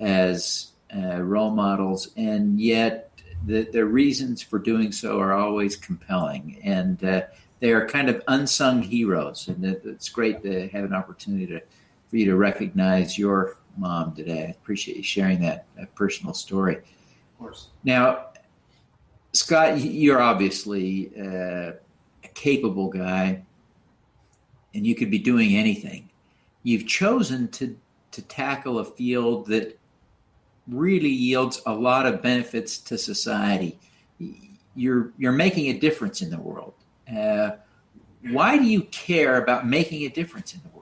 as 0.00 0.72
uh, 0.94 1.20
role 1.22 1.50
models, 1.50 2.10
and 2.16 2.60
yet 2.60 3.10
the, 3.46 3.68
the 3.72 3.84
reasons 3.84 4.42
for 4.42 4.58
doing 4.58 4.92
so 4.92 5.18
are 5.18 5.32
always 5.32 5.76
compelling, 5.76 6.60
and 6.62 6.98
they 6.98 7.72
are 7.72 7.86
kind 7.86 8.08
of 8.08 8.22
unsung 8.28 8.82
heroes, 8.82 9.48
and 9.48 9.64
it's 9.64 10.08
great 10.08 10.42
to 10.42 10.68
have 10.68 10.84
an 10.84 10.94
opportunity 10.94 11.46
to 11.46 11.60
for 12.08 12.16
you 12.16 12.24
to 12.26 12.36
recognize 12.36 13.18
your 13.18 13.58
mom 13.76 14.14
today. 14.14 14.46
I 14.46 14.50
appreciate 14.50 14.96
you 14.96 15.02
sharing 15.02 15.40
that, 15.42 15.66
that 15.76 15.94
personal 15.94 16.34
story. 16.34 16.76
Of 16.76 17.38
course. 17.38 17.68
Now, 17.84 18.28
Scot, 19.32 19.78
you're 19.78 20.20
obviously 20.20 21.12
uh, 21.20 21.72
capable 22.38 22.88
guy, 22.88 23.42
and 24.74 24.86
you 24.86 24.94
could 24.94 25.10
be 25.10 25.18
doing 25.18 25.56
anything. 25.56 26.08
You've 26.62 26.86
chosen 26.86 27.48
to 27.48 27.76
to 28.12 28.22
tackle 28.22 28.78
a 28.78 28.84
field 28.84 29.46
that 29.46 29.78
really 30.68 31.10
yields 31.10 31.60
a 31.66 31.74
lot 31.74 32.06
of 32.06 32.22
benefits 32.22 32.78
to 32.78 32.96
society. 32.96 33.78
You're 34.74 35.12
you're 35.18 35.32
making 35.32 35.66
a 35.68 35.78
difference 35.78 36.22
in 36.22 36.30
the 36.30 36.38
world. 36.38 36.74
Uh, 37.12 37.50
why 38.30 38.56
do 38.56 38.64
you 38.64 38.82
care 38.82 39.42
about 39.42 39.66
making 39.66 40.02
a 40.04 40.08
difference 40.08 40.54
in 40.54 40.60
the 40.62 40.68
world? 40.68 40.77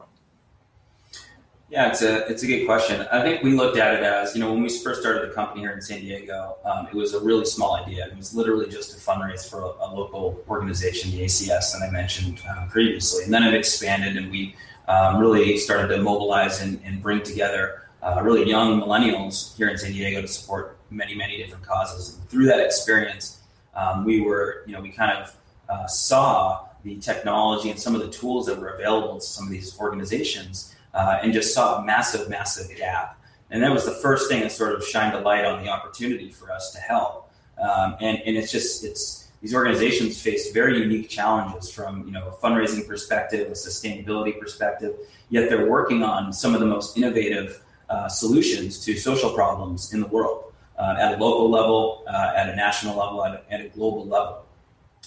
Yeah, 1.69 1.89
it's 1.89 2.01
a 2.01 2.25
it's 2.31 2.45
a 2.45 2.47
good 2.47 2.65
question. 2.65 3.05
I 3.11 3.23
think 3.23 3.43
we 3.43 3.53
looked 3.53 3.77
at 3.77 3.95
it 3.95 4.05
as 4.05 4.37
you 4.37 4.41
know 4.41 4.53
when 4.53 4.63
we 4.63 4.69
first 4.69 5.01
started 5.01 5.29
the 5.29 5.35
company 5.35 5.63
here 5.63 5.73
in 5.73 5.83
San 5.83 6.01
Diego, 6.01 6.59
um, 6.65 6.87
it 6.87 6.95
was 6.95 7.13
a 7.13 7.21
really 7.21 7.45
small 7.45 7.75
idea. 7.75 8.07
It 8.07 8.17
was 8.17 8.35
literally 8.35 8.69
just 8.69 8.93
to 8.93 9.05
fundraise 9.05 9.51
for 9.51 9.63
a, 9.63 9.87
a 9.87 9.89
local 9.93 10.45
organization, 10.49 11.11
the 11.11 11.23
ACS, 11.23 11.73
that 11.73 11.83
I 11.83 11.91
mentioned 11.91 12.41
um, 12.49 12.69
previously, 12.69 13.25
and 13.25 13.35
then 13.35 13.43
it 13.43 13.53
expanded, 13.53 14.17
and 14.17 14.31
we 14.31 14.55
um, 14.87 15.19
really 15.19 15.59
started 15.59 15.89
to 15.89 16.01
mobilize 16.01 16.63
and, 16.63 16.81
and 16.85 17.03
bring 17.03 17.25
together 17.25 17.83
uh, 18.01 18.21
really 18.23 18.49
young 18.49 18.81
millennials 18.81 19.57
here 19.57 19.69
in 19.69 19.77
San 19.77 19.91
Diego 19.91 20.21
to 20.21 20.29
support 20.29 20.79
many 20.91 21.17
many 21.17 21.37
different 21.37 21.67
causes. 21.67 22.17
And 22.17 22.29
through 22.29 22.47
that 22.47 22.61
experience, 22.61 23.41
um, 23.75 24.05
we 24.05 24.21
were 24.21 24.63
you 24.67 24.73
know 24.73 24.81
we 24.81 24.91
kind 24.91 25.19
of 25.19 25.37
uh, 25.69 25.89
saw 25.89 26.69
the 26.85 26.97
technology 26.99 27.71
and 27.71 27.81
some 27.81 27.97
of 27.97 28.03
the 28.03 28.09
tools 28.09 28.47
that 28.47 28.61
were 28.61 28.69
available 28.69 29.17
to 29.17 29.27
some 29.27 29.47
of 29.47 29.51
these 29.51 29.77
organizations 29.81 30.76
uh, 30.97 31.21
and 31.23 31.33
just 31.33 31.55
saw 31.55 31.79
a 31.79 31.85
massive, 31.85 32.29
massive 32.29 32.75
gap. 32.77 33.21
And 33.51 33.63
that 33.63 33.71
was 33.71 33.85
the 33.85 33.93
first 33.93 34.29
thing 34.29 34.41
that 34.41 34.51
sort 34.51 34.75
of 34.75 34.85
shined 34.85 35.15
a 35.15 35.21
light 35.21 35.45
on 35.45 35.63
the 35.63 35.71
opportunity 35.71 36.31
for 36.31 36.51
us 36.51 36.73
to 36.73 36.81
help. 36.81 37.31
Um, 37.61 37.97
and, 38.01 38.19
and 38.25 38.37
it's 38.37 38.51
just, 38.51 38.83
it's, 38.83 39.29
these 39.43 39.55
organizations 39.55 40.21
face 40.21 40.51
very 40.51 40.81
unique 40.81 41.09
challenges 41.09 41.71
from 41.71 42.05
you 42.07 42.13
know 42.13 42.27
a 42.29 42.33
fundraising 42.33 42.89
perspective, 42.89 43.47
a 43.49 43.53
sustainability 43.53 44.41
perspective. 44.41 44.97
Yet 45.29 45.51
they're 45.51 45.69
working 45.69 46.03
on 46.03 46.33
some 46.33 46.55
of 46.55 46.61
the 46.61 46.67
most 46.67 46.97
innovative 46.97 47.63
uh, 47.89 48.09
solutions 48.09 48.85
to 48.87 48.97
social 48.97 49.31
problems 49.31 49.93
in 49.93 50.01
the 50.01 50.07
world 50.07 50.53
uh, 50.79 50.97
at 50.99 51.15
a 51.15 51.17
local 51.23 51.51
level, 51.51 52.05
uh, 52.09 52.33
at 52.35 52.49
a 52.49 52.57
national 52.57 52.97
level, 52.97 53.25
at 53.25 53.35
a, 53.35 53.53
at 53.53 53.61
a, 53.61 53.69
global 53.69 54.07
level. 54.07 54.45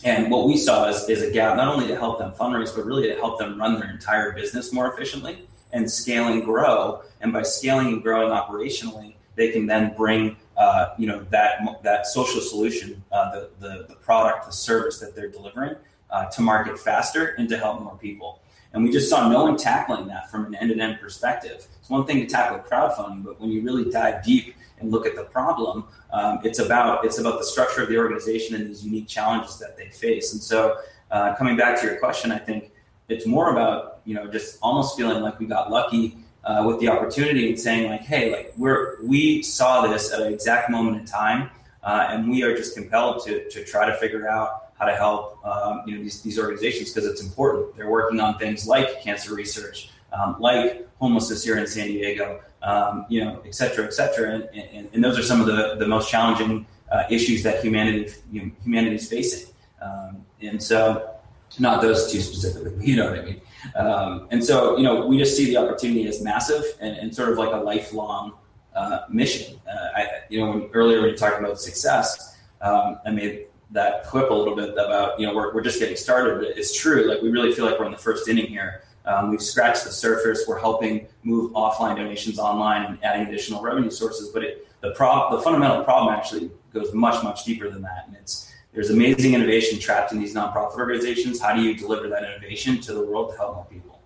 And 0.03 0.31
what 0.31 0.47
we 0.47 0.55
saw 0.55 0.87
is, 0.87 1.09
is 1.09 1.21
a 1.21 1.31
gap 1.31 1.57
not 1.57 1.67
only 1.67 1.87
to 1.87 1.97
help 1.97 2.19
them 2.19 2.31
fundraise, 2.31 2.73
but 2.73 2.85
really 2.85 3.09
to 3.09 3.15
help 3.15 3.39
them 3.39 3.59
run 3.59 3.79
their 3.79 3.89
entire 3.89 4.31
business 4.31 4.71
more 4.71 4.93
efficiently 4.93 5.47
and 5.71 5.89
scale 5.89 6.27
and 6.27 6.43
grow. 6.43 7.01
And 7.21 7.33
by 7.33 7.43
scaling 7.43 7.87
and 7.87 8.03
growing 8.03 8.31
operationally, 8.31 9.15
they 9.35 9.51
can 9.51 9.65
then 9.65 9.93
bring 9.95 10.35
uh, 10.57 10.93
you 10.97 11.07
know 11.07 11.25
that 11.29 11.61
that 11.83 12.05
social 12.05 12.41
solution, 12.41 13.01
uh, 13.11 13.31
the, 13.31 13.49
the, 13.59 13.85
the 13.89 13.95
product, 13.95 14.45
the 14.45 14.51
service 14.51 14.99
that 14.99 15.15
they're 15.15 15.29
delivering 15.29 15.75
uh, 16.11 16.25
to 16.25 16.41
market 16.41 16.77
faster 16.77 17.27
and 17.37 17.47
to 17.49 17.57
help 17.57 17.81
more 17.81 17.97
people. 17.97 18.41
And 18.73 18.83
we 18.83 18.91
just 18.91 19.09
saw 19.09 19.27
no 19.27 19.43
one 19.43 19.57
tackling 19.57 20.07
that 20.07 20.29
from 20.29 20.45
an 20.45 20.53
end-to-end 20.55 20.99
perspective. 20.99 21.65
It's 21.79 21.89
one 21.89 22.05
thing 22.05 22.19
to 22.19 22.27
tackle 22.27 22.59
crowdfunding, 22.59 23.23
but 23.23 23.39
when 23.41 23.49
you 23.49 23.63
really 23.63 23.89
dive 23.89 24.23
deep 24.23 24.55
and 24.79 24.91
look 24.91 25.07
at 25.07 25.15
the 25.15 25.23
problem, 25.23 25.85
um, 26.11 26.39
it's 26.43 26.59
about 26.59 27.03
it's 27.05 27.19
about 27.19 27.39
the 27.39 27.45
structure 27.45 27.81
of 27.81 27.89
the 27.89 27.97
organization 27.97 28.55
and 28.55 28.67
these 28.69 28.85
unique 28.85 29.07
challenges 29.07 29.57
that 29.59 29.77
they 29.77 29.87
face. 29.89 30.33
And 30.33 30.41
so, 30.41 30.77
uh, 31.11 31.35
coming 31.35 31.57
back 31.57 31.79
to 31.81 31.87
your 31.87 31.97
question, 31.97 32.31
I 32.31 32.37
think 32.37 32.71
it's 33.09 33.25
more 33.25 33.51
about 33.51 34.01
you 34.05 34.13
know 34.15 34.27
just 34.27 34.57
almost 34.61 34.95
feeling 34.95 35.21
like 35.21 35.39
we 35.39 35.45
got 35.45 35.69
lucky 35.69 36.17
uh, 36.45 36.63
with 36.65 36.79
the 36.79 36.87
opportunity 36.87 37.49
and 37.49 37.59
saying 37.59 37.89
like 37.89 38.01
hey 38.01 38.31
like 38.31 38.53
we're 38.55 39.03
we 39.03 39.41
saw 39.41 39.85
this 39.87 40.13
at 40.13 40.21
an 40.21 40.31
exact 40.31 40.69
moment 40.69 40.97
in 40.97 41.05
time 41.05 41.49
uh, 41.83 42.07
and 42.09 42.29
we 42.29 42.43
are 42.43 42.55
just 42.55 42.75
compelled 42.75 43.23
to, 43.25 43.49
to 43.49 43.63
try 43.63 43.85
to 43.85 43.95
figure 43.97 44.27
out 44.27 44.71
how 44.77 44.85
to 44.85 44.95
help 44.95 45.45
um, 45.45 45.81
you 45.85 45.95
know 45.95 46.03
these, 46.03 46.21
these 46.21 46.39
organizations 46.39 46.93
because 46.93 47.09
it's 47.09 47.21
important. 47.21 47.75
They're 47.75 47.89
working 47.89 48.19
on 48.19 48.37
things 48.37 48.67
like 48.67 49.01
cancer 49.01 49.33
research 49.35 49.89
um, 50.13 50.37
like 50.39 50.87
homelessness 50.99 51.43
here 51.43 51.57
in 51.57 51.67
san 51.67 51.87
diego 51.87 52.41
um, 52.63 53.05
you 53.09 53.23
know 53.23 53.41
et 53.45 53.55
cetera 53.55 53.85
et 53.85 53.93
cetera. 53.93 54.35
And, 54.35 54.49
and, 54.53 54.89
and, 54.93 55.03
those 55.03 55.17
are 55.17 55.23
some 55.23 55.41
of 55.41 55.47
the, 55.47 55.75
the 55.77 55.87
most 55.87 56.09
challenging 56.09 56.65
uh, 56.91 57.03
issues 57.09 57.43
that 57.43 57.63
humanity 57.63 58.11
you 58.31 58.41
know, 58.43 58.51
humanity 58.63 58.95
is 58.95 59.07
facing. 59.07 59.53
Um, 59.81 60.25
and 60.41 60.61
so 60.61 61.18
not 61.57 61.81
those 61.81 62.11
two 62.11 62.21
specifically, 62.21 62.85
you 62.85 62.95
know 62.95 63.09
what 63.09 63.19
I 63.19 63.23
mean? 63.23 63.41
Um, 63.75 64.27
and 64.31 64.43
so, 64.43 64.77
you 64.77 64.83
know, 64.83 65.05
we 65.05 65.17
just 65.17 65.35
see 65.35 65.45
the 65.45 65.57
opportunity 65.57 66.07
as 66.07 66.21
massive 66.21 66.63
and, 66.79 66.95
and 66.97 67.15
sort 67.15 67.29
of 67.29 67.37
like 67.37 67.51
a 67.51 67.57
lifelong 67.57 68.33
uh, 68.75 68.99
mission. 69.09 69.59
Uh, 69.67 69.99
I, 69.99 70.07
you 70.29 70.39
know, 70.39 70.51
when, 70.51 70.69
earlier 70.73 71.01
when 71.01 71.09
you 71.09 71.17
talked 71.17 71.39
about 71.39 71.59
success, 71.59 72.37
um, 72.61 72.99
I 73.05 73.11
made 73.11 73.47
that 73.71 74.05
quip 74.05 74.29
a 74.29 74.33
little 74.33 74.55
bit 74.55 74.71
about, 74.73 75.19
you 75.19 75.27
know, 75.27 75.35
we're, 75.35 75.53
we're 75.53 75.63
just 75.63 75.79
getting 75.79 75.95
started. 75.95 76.43
It's 76.57 76.75
true. 76.77 77.07
Like 77.07 77.21
we 77.21 77.29
really 77.29 77.53
feel 77.53 77.65
like 77.65 77.79
we're 77.79 77.85
in 77.85 77.91
the 77.91 77.97
first 77.97 78.27
inning 78.27 78.47
here. 78.47 78.83
Um, 79.05 79.31
we've 79.31 79.41
scratched 79.41 79.85
the 79.85 79.91
surface. 79.91 80.45
We're 80.47 80.59
helping 80.59 81.07
move 81.23 81.51
offline 81.53 81.95
donations 81.95 82.37
online 82.37 82.85
and 82.85 83.03
adding 83.03 83.27
additional 83.27 83.61
revenue 83.61 83.89
sources. 83.89 84.29
But 84.29 84.43
it, 84.43 84.67
the 84.81 84.91
prob- 84.91 85.31
the 85.31 85.41
fundamental 85.41 85.83
problem 85.83 86.13
actually 86.13 86.51
goes 86.73 86.93
much, 86.93 87.23
much 87.23 87.43
deeper 87.43 87.69
than 87.69 87.81
that. 87.81 88.05
And 88.07 88.15
it's, 88.15 88.48
there's 88.73 88.91
amazing 88.91 89.33
innovation 89.33 89.79
trapped 89.79 90.11
in 90.11 90.19
these 90.19 90.35
nonprofit 90.35 90.77
organizations. 90.77 91.41
How 91.41 91.55
do 91.55 91.61
you 91.61 91.75
deliver 91.75 92.07
that 92.09 92.23
innovation 92.23 92.79
to 92.81 92.93
the 92.93 93.03
world 93.03 93.31
to 93.31 93.37
help 93.37 93.55
more 93.55 93.65
people? 93.65 93.99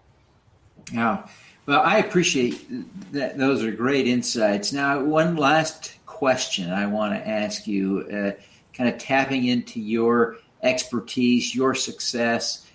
Yeah. 0.91 1.27
Well, 1.65 1.81
I 1.81 1.97
appreciate 1.99 2.65
that. 3.11 3.37
Those 3.37 3.63
are 3.63 3.71
great 3.71 4.07
insights. 4.07 4.73
Now, 4.73 5.01
one 5.01 5.35
last 5.35 5.97
question 6.05 6.71
I 6.71 6.85
want 6.87 7.13
to 7.13 7.27
ask 7.27 7.67
you, 7.67 8.01
uh, 8.09 8.41
kind 8.73 8.89
of 8.89 8.97
tapping 8.97 9.45
into 9.45 9.79
your 9.79 10.37
expertise, 10.61 11.53
your 11.53 11.75
success. 11.75 12.65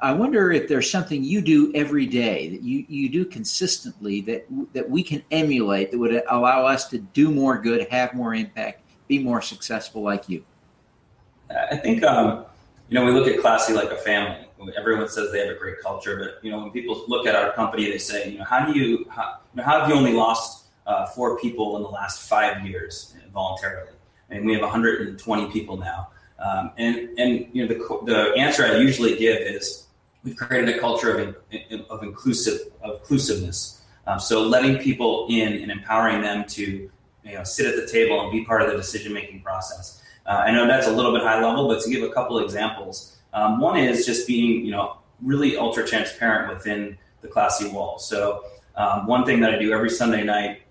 I 0.00 0.12
wonder 0.12 0.52
if 0.52 0.68
there's 0.68 0.88
something 0.88 1.24
you 1.24 1.40
do 1.40 1.72
every 1.74 2.06
day 2.06 2.50
that 2.50 2.62
you, 2.62 2.84
you 2.88 3.08
do 3.08 3.24
consistently 3.24 4.20
that 4.20 4.46
that 4.74 4.88
we 4.88 5.02
can 5.02 5.24
emulate 5.32 5.90
that 5.90 5.98
would 5.98 6.22
allow 6.30 6.66
us 6.66 6.88
to 6.90 6.98
do 6.98 7.32
more 7.32 7.58
good, 7.58 7.88
have 7.88 8.14
more 8.14 8.32
impact, 8.32 8.82
be 9.08 9.18
more 9.18 9.42
successful 9.42 10.02
like 10.02 10.28
you. 10.28 10.44
I 11.70 11.76
think 11.76 12.02
um, 12.02 12.44
you 12.88 12.94
know 12.94 13.04
we 13.04 13.12
look 13.12 13.28
at 13.28 13.40
Classy 13.40 13.72
like 13.72 13.90
a 13.90 13.96
family. 13.96 14.46
Everyone 14.76 15.08
says 15.08 15.32
they 15.32 15.40
have 15.40 15.54
a 15.54 15.58
great 15.58 15.80
culture, 15.80 16.18
but 16.18 16.44
you 16.44 16.50
know 16.50 16.60
when 16.60 16.70
people 16.70 17.04
look 17.08 17.26
at 17.26 17.34
our 17.34 17.52
company, 17.52 17.90
they 17.90 17.98
say, 17.98 18.30
you 18.30 18.38
know, 18.38 18.44
how 18.44 18.64
do 18.64 18.78
you 18.78 19.06
how, 19.10 19.38
you 19.54 19.58
know, 19.58 19.62
how 19.62 19.80
have 19.80 19.88
you 19.88 19.94
only 19.94 20.12
lost 20.12 20.66
uh, 20.86 21.06
four 21.06 21.38
people 21.38 21.76
in 21.76 21.82
the 21.82 21.88
last 21.88 22.28
five 22.28 22.66
years 22.66 23.14
voluntarily? 23.32 23.92
I 24.30 24.34
mean, 24.34 24.44
we 24.44 24.52
have 24.52 24.62
120 24.62 25.50
people 25.50 25.76
now. 25.76 26.08
Um, 26.38 26.72
and 26.78 27.18
and 27.18 27.46
you 27.52 27.66
know 27.66 27.68
the 27.68 28.12
the 28.12 28.32
answer 28.38 28.64
I 28.64 28.78
usually 28.78 29.16
give 29.16 29.36
is 29.36 29.86
we've 30.24 30.36
created 30.36 30.74
a 30.74 30.80
culture 30.80 31.18
of 31.18 31.36
of 31.90 32.02
inclusive 32.02 32.60
of 32.82 33.00
inclusiveness. 33.00 33.82
Um, 34.06 34.18
so 34.18 34.42
letting 34.42 34.78
people 34.78 35.26
in 35.28 35.52
and 35.54 35.70
empowering 35.70 36.22
them 36.22 36.44
to 36.48 36.90
you 37.24 37.34
know 37.34 37.44
sit 37.44 37.66
at 37.66 37.76
the 37.76 37.86
table 37.86 38.22
and 38.22 38.32
be 38.32 38.44
part 38.44 38.62
of 38.62 38.70
the 38.70 38.76
decision 38.76 39.12
making 39.12 39.42
process. 39.42 40.02
Uh, 40.26 40.42
I 40.46 40.50
know 40.52 40.66
that's 40.66 40.86
a 40.86 40.92
little 40.92 41.12
bit 41.12 41.22
high 41.22 41.42
level, 41.42 41.68
but 41.68 41.82
to 41.82 41.90
give 41.90 42.02
a 42.02 42.12
couple 42.12 42.38
examples, 42.38 43.18
um, 43.32 43.60
one 43.60 43.76
is 43.76 44.06
just 44.06 44.26
being, 44.26 44.64
you 44.64 44.72
know, 44.72 44.98
really 45.22 45.56
ultra 45.56 45.86
transparent 45.86 46.52
within 46.52 46.96
the 47.20 47.28
Classy 47.28 47.68
wall. 47.68 47.98
So 47.98 48.44
um, 48.76 49.06
one 49.06 49.24
thing 49.24 49.40
that 49.40 49.54
I 49.54 49.58
do 49.58 49.72
every 49.72 49.90
Sunday 49.90 50.24
night 50.24 50.62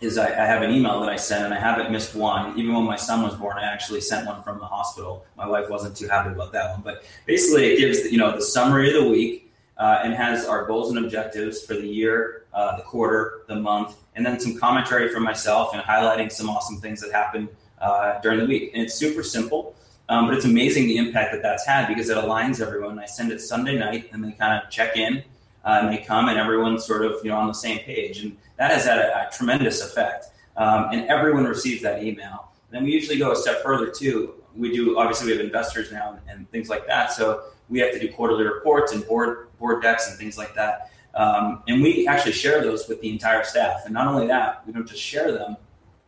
is 0.00 0.18
I, 0.18 0.26
I, 0.26 0.46
have 0.46 0.62
an 0.62 0.72
email 0.72 0.98
that 1.00 1.08
I 1.08 1.16
send, 1.16 1.44
and 1.44 1.54
I 1.54 1.60
haven't 1.60 1.92
missed 1.92 2.14
one. 2.14 2.58
Even 2.58 2.74
when 2.74 2.84
my 2.84 2.96
son 2.96 3.22
was 3.22 3.36
born, 3.36 3.56
I 3.56 3.64
actually 3.64 4.00
sent 4.00 4.26
one 4.26 4.42
from 4.42 4.58
the 4.58 4.66
hospital. 4.66 5.24
My 5.36 5.46
wife 5.46 5.70
wasn't 5.70 5.96
too 5.96 6.08
happy 6.08 6.30
about 6.30 6.52
that 6.52 6.72
one, 6.72 6.82
but 6.82 7.04
basically, 7.24 7.66
it 7.72 7.78
gives 7.78 8.10
you 8.10 8.18
know 8.18 8.34
the 8.34 8.42
summary 8.42 8.88
of 8.88 9.04
the 9.04 9.08
week 9.08 9.52
uh, 9.78 10.00
and 10.02 10.12
has 10.12 10.44
our 10.44 10.66
goals 10.66 10.90
and 10.90 11.04
objectives 11.04 11.62
for 11.62 11.74
the 11.74 11.86
year, 11.86 12.46
uh, 12.52 12.76
the 12.76 12.82
quarter, 12.82 13.42
the 13.46 13.54
month, 13.54 13.96
and 14.16 14.26
then 14.26 14.40
some 14.40 14.58
commentary 14.58 15.08
from 15.08 15.22
myself 15.22 15.72
and 15.72 15.82
highlighting 15.82 16.30
some 16.32 16.50
awesome 16.50 16.78
things 16.78 17.00
that 17.00 17.12
happened 17.12 17.48
uh, 17.82 18.20
during 18.20 18.38
the 18.38 18.46
week. 18.46 18.70
And 18.72 18.82
it's 18.82 18.94
super 18.94 19.22
simple, 19.22 19.74
um, 20.08 20.26
but 20.26 20.36
it's 20.36 20.44
amazing 20.44 20.86
the 20.86 20.96
impact 20.96 21.32
that 21.32 21.42
that's 21.42 21.66
had 21.66 21.88
because 21.88 22.08
it 22.08 22.16
aligns 22.16 22.60
everyone. 22.60 22.98
I 22.98 23.06
send 23.06 23.32
it 23.32 23.40
Sunday 23.40 23.76
night, 23.76 24.10
and 24.12 24.24
they 24.24 24.32
kind 24.32 24.62
of 24.62 24.70
check 24.70 24.96
in, 24.96 25.18
uh, 25.64 25.80
and 25.82 25.92
they 25.92 25.98
come, 25.98 26.28
and 26.28 26.38
everyone's 26.38 26.84
sort 26.86 27.04
of 27.04 27.16
you 27.22 27.30
know 27.30 27.36
on 27.36 27.48
the 27.48 27.54
same 27.54 27.80
page, 27.80 28.20
and 28.22 28.36
that 28.56 28.70
has 28.70 28.86
had 28.86 28.98
a, 28.98 29.28
a 29.28 29.30
tremendous 29.30 29.84
effect. 29.84 30.26
Um, 30.56 30.88
and 30.92 31.08
everyone 31.08 31.44
receives 31.44 31.82
that 31.82 32.02
email. 32.02 32.52
And 32.68 32.76
then 32.76 32.84
we 32.84 32.92
usually 32.92 33.18
go 33.18 33.32
a 33.32 33.36
step 33.36 33.62
further 33.62 33.90
too. 33.90 34.34
We 34.54 34.70
do 34.72 34.98
obviously 34.98 35.26
we 35.26 35.32
have 35.32 35.44
investors 35.44 35.90
now 35.90 36.10
and, 36.10 36.20
and 36.28 36.50
things 36.50 36.68
like 36.68 36.86
that, 36.86 37.12
so 37.12 37.44
we 37.68 37.78
have 37.80 37.92
to 37.92 37.98
do 37.98 38.12
quarterly 38.12 38.44
reports 38.44 38.92
and 38.92 39.06
board 39.06 39.48
board 39.58 39.82
decks 39.82 40.08
and 40.08 40.18
things 40.18 40.38
like 40.38 40.54
that. 40.54 40.90
Um, 41.14 41.62
and 41.68 41.82
we 41.82 42.06
actually 42.06 42.32
share 42.32 42.62
those 42.62 42.88
with 42.88 43.00
the 43.00 43.10
entire 43.10 43.44
staff. 43.44 43.82
And 43.84 43.92
not 43.92 44.06
only 44.08 44.26
that, 44.28 44.66
we 44.66 44.72
don't 44.72 44.86
just 44.86 45.02
share 45.02 45.30
them, 45.32 45.56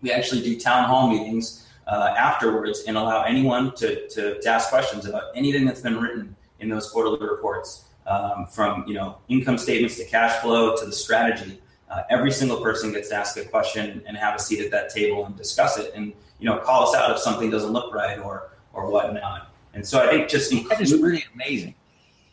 we 0.05 0.13
actually 0.13 0.43
do 0.43 0.61
town 0.61 0.85
hall 0.85 1.09
meetings 1.09 1.64
uh, 1.87 2.15
afterwards 2.17 2.85
and 2.87 2.97
allow 2.97 3.23
anyone 3.25 3.75
to, 3.77 4.09
to, 4.09 4.41
to, 4.41 4.49
ask 4.49 4.71
questions 4.71 5.07
about 5.07 5.25
anything 5.35 5.65
that's 5.65 5.81
been 5.81 6.01
written 6.01 6.35
in 6.61 6.69
those 6.69 6.89
quarterly 6.91 7.21
reports, 7.21 7.85
um, 8.07 8.47
from 8.47 8.85
you 8.87 8.95
know 8.95 9.19
income 9.29 9.59
statements 9.59 9.97
to 9.97 10.05
cash 10.05 10.41
flow 10.41 10.77
to 10.77 10.87
the 10.87 10.93
strategy. 10.93 11.61
Uh, 11.91 12.03
every 12.11 12.31
single 12.31 12.61
person 12.61 12.93
gets 12.93 13.11
to 13.11 13.15
ask 13.15 13.37
a 13.37 13.45
question 13.45 14.03
and 14.07 14.17
have 14.17 14.35
a 14.35 14.39
seat 14.39 14.61
at 14.61 14.71
that 14.71 14.91
table 14.91 15.27
and 15.27 15.37
discuss 15.37 15.79
it, 15.79 15.93
and 15.95 16.13
you 16.39 16.47
know 16.47 16.59
call 16.59 16.89
us 16.89 16.95
out 16.95 17.11
if 17.11 17.19
something 17.19 17.51
doesn't 17.51 17.73
look 17.73 17.95
right 17.95 18.19
or 18.19 18.51
or 18.73 18.91
whatnot. 18.91 19.51
And 19.75 19.87
so 19.87 20.01
I 20.01 20.09
think 20.09 20.29
just 20.29 20.51
that 20.69 20.81
is 20.81 20.95
really 20.95 21.25
amazing 21.35 21.75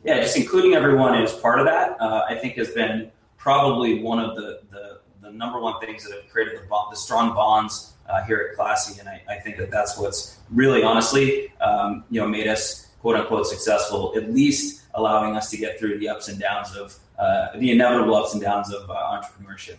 yeah, 0.04 0.20
just 0.20 0.38
including 0.38 0.74
everyone 0.74 1.16
as 1.16 1.34
part 1.34 1.60
of 1.60 1.66
that, 1.66 2.00
uh, 2.02 2.26
I 2.28 2.36
think 2.36 2.56
has 2.56 2.72
been 2.72 3.12
probably 3.38 4.02
one 4.02 4.20
of 4.20 4.36
the, 4.36 4.62
the, 4.72 5.01
the 5.32 5.38
number 5.38 5.60
one 5.60 5.80
things 5.80 6.04
that 6.04 6.14
have 6.14 6.30
created 6.30 6.60
the, 6.60 6.66
bond, 6.68 6.92
the 6.92 6.98
strong 6.98 7.34
bonds 7.34 7.94
uh, 8.10 8.24
here 8.26 8.50
at 8.50 8.56
Classy. 8.56 9.00
And 9.00 9.08
I, 9.08 9.22
I, 9.30 9.36
think 9.38 9.58
that 9.58 9.72
that's 9.72 9.98
what's 9.98 10.40
really 10.50 10.84
honestly, 10.84 11.54
um, 11.62 12.04
you 12.10 12.20
know, 12.20 12.28
made 12.28 12.48
us 12.48 12.88
quote 13.00 13.16
unquote 13.16 13.48
successful, 13.48 14.14
at 14.16 14.32
least 14.32 14.86
allowing 14.94 15.36
us 15.36 15.50
to 15.52 15.58
get 15.58 15.80
through 15.80 16.00
the 16.00 16.10
ups 16.10 16.28
and 16.28 16.40
downs 16.40 16.76
of 16.76 16.98
uh, 17.18 17.58
the 17.58 17.72
inevitable 17.72 18.16
ups 18.16 18.34
and 18.34 18.42
downs 18.42 18.74
of 18.74 18.90
uh, 18.90 18.94
entrepreneurship. 18.94 19.78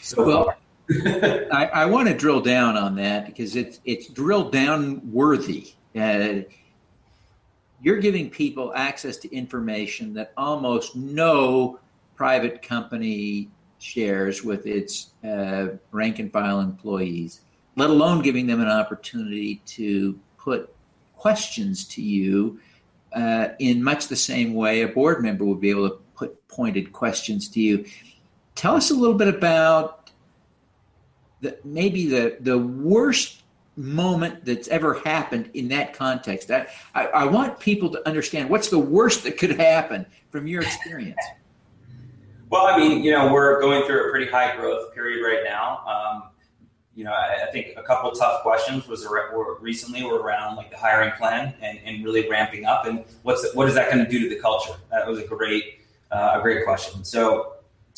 So 0.00 0.24
well, 0.24 0.54
I, 1.52 1.70
I 1.72 1.86
want 1.86 2.08
to 2.08 2.14
drill 2.14 2.40
down 2.40 2.76
on 2.76 2.96
that 2.96 3.26
because 3.26 3.56
it's, 3.56 3.80
it's 3.84 4.08
drill 4.08 4.50
down 4.50 5.12
worthy. 5.12 5.74
Uh, 5.94 6.40
you're 7.80 7.98
giving 7.98 8.30
people 8.30 8.72
access 8.74 9.18
to 9.18 9.34
information 9.34 10.14
that 10.14 10.32
almost 10.36 10.96
no 10.96 11.78
private 12.16 12.62
company 12.62 13.50
shares 13.78 14.42
with 14.42 14.66
its 14.66 15.10
uh, 15.24 15.68
rank 15.92 16.18
and 16.18 16.32
file 16.32 16.60
employees, 16.60 17.42
let 17.76 17.90
alone 17.90 18.22
giving 18.22 18.46
them 18.46 18.60
an 18.60 18.68
opportunity 18.68 19.62
to 19.66 20.18
put 20.36 20.74
questions 21.16 21.84
to 21.84 22.02
you 22.02 22.58
uh, 23.12 23.48
in 23.58 23.82
much 23.82 24.08
the 24.08 24.16
same 24.16 24.54
way 24.54 24.82
a 24.82 24.88
board 24.88 25.22
member 25.22 25.44
would 25.44 25.60
be 25.60 25.70
able 25.70 25.88
to 25.88 25.96
put 26.14 26.48
pointed 26.48 26.92
questions 26.92 27.48
to 27.48 27.60
you. 27.60 27.84
Tell 28.54 28.74
us 28.74 28.90
a 28.90 28.94
little 28.94 29.16
bit 29.16 29.28
about 29.28 30.10
the, 31.40 31.58
maybe 31.64 32.06
the, 32.06 32.36
the 32.40 32.58
worst 32.58 33.42
moment 33.76 34.44
that's 34.44 34.66
ever 34.68 34.94
happened 34.94 35.50
in 35.54 35.68
that 35.68 35.94
context. 35.94 36.50
I, 36.50 36.66
I, 36.94 37.06
I, 37.06 37.24
want 37.26 37.60
people 37.60 37.88
to 37.90 38.06
understand 38.08 38.50
what's 38.50 38.70
the 38.70 38.78
worst 38.78 39.22
that 39.22 39.38
could 39.38 39.52
happen 39.52 40.04
from 40.30 40.48
your 40.48 40.62
experience. 40.62 41.20
Well, 42.50 42.66
I 42.66 42.78
mean, 42.78 43.02
you 43.02 43.10
know, 43.10 43.32
we're 43.32 43.60
going 43.60 43.84
through 43.86 44.08
a 44.08 44.10
pretty 44.10 44.30
high 44.30 44.56
growth 44.56 44.94
period 44.94 45.22
right 45.22 45.44
now. 45.44 45.82
Um, 45.86 46.22
you 46.94 47.04
know, 47.04 47.12
I, 47.12 47.46
I, 47.46 47.50
think 47.52 47.74
a 47.76 47.82
couple 47.82 48.10
tough 48.10 48.42
questions 48.42 48.88
was 48.88 49.06
were 49.06 49.58
recently 49.60 50.02
were 50.02 50.20
around 50.20 50.56
like 50.56 50.70
the 50.70 50.76
hiring 50.76 51.12
plan 51.12 51.54
and, 51.60 51.78
and 51.84 52.04
really 52.04 52.28
ramping 52.28 52.64
up, 52.64 52.86
and 52.86 53.04
what's 53.22 53.54
what 53.54 53.68
is 53.68 53.74
that 53.74 53.92
going 53.92 54.04
to 54.04 54.10
do 54.10 54.18
to 54.20 54.28
the 54.34 54.40
culture? 54.40 54.72
That 54.90 55.06
was 55.06 55.20
a 55.20 55.26
great 55.26 55.80
uh, 56.10 56.36
a 56.38 56.42
great 56.42 56.64
question. 56.64 57.04
So 57.04 57.52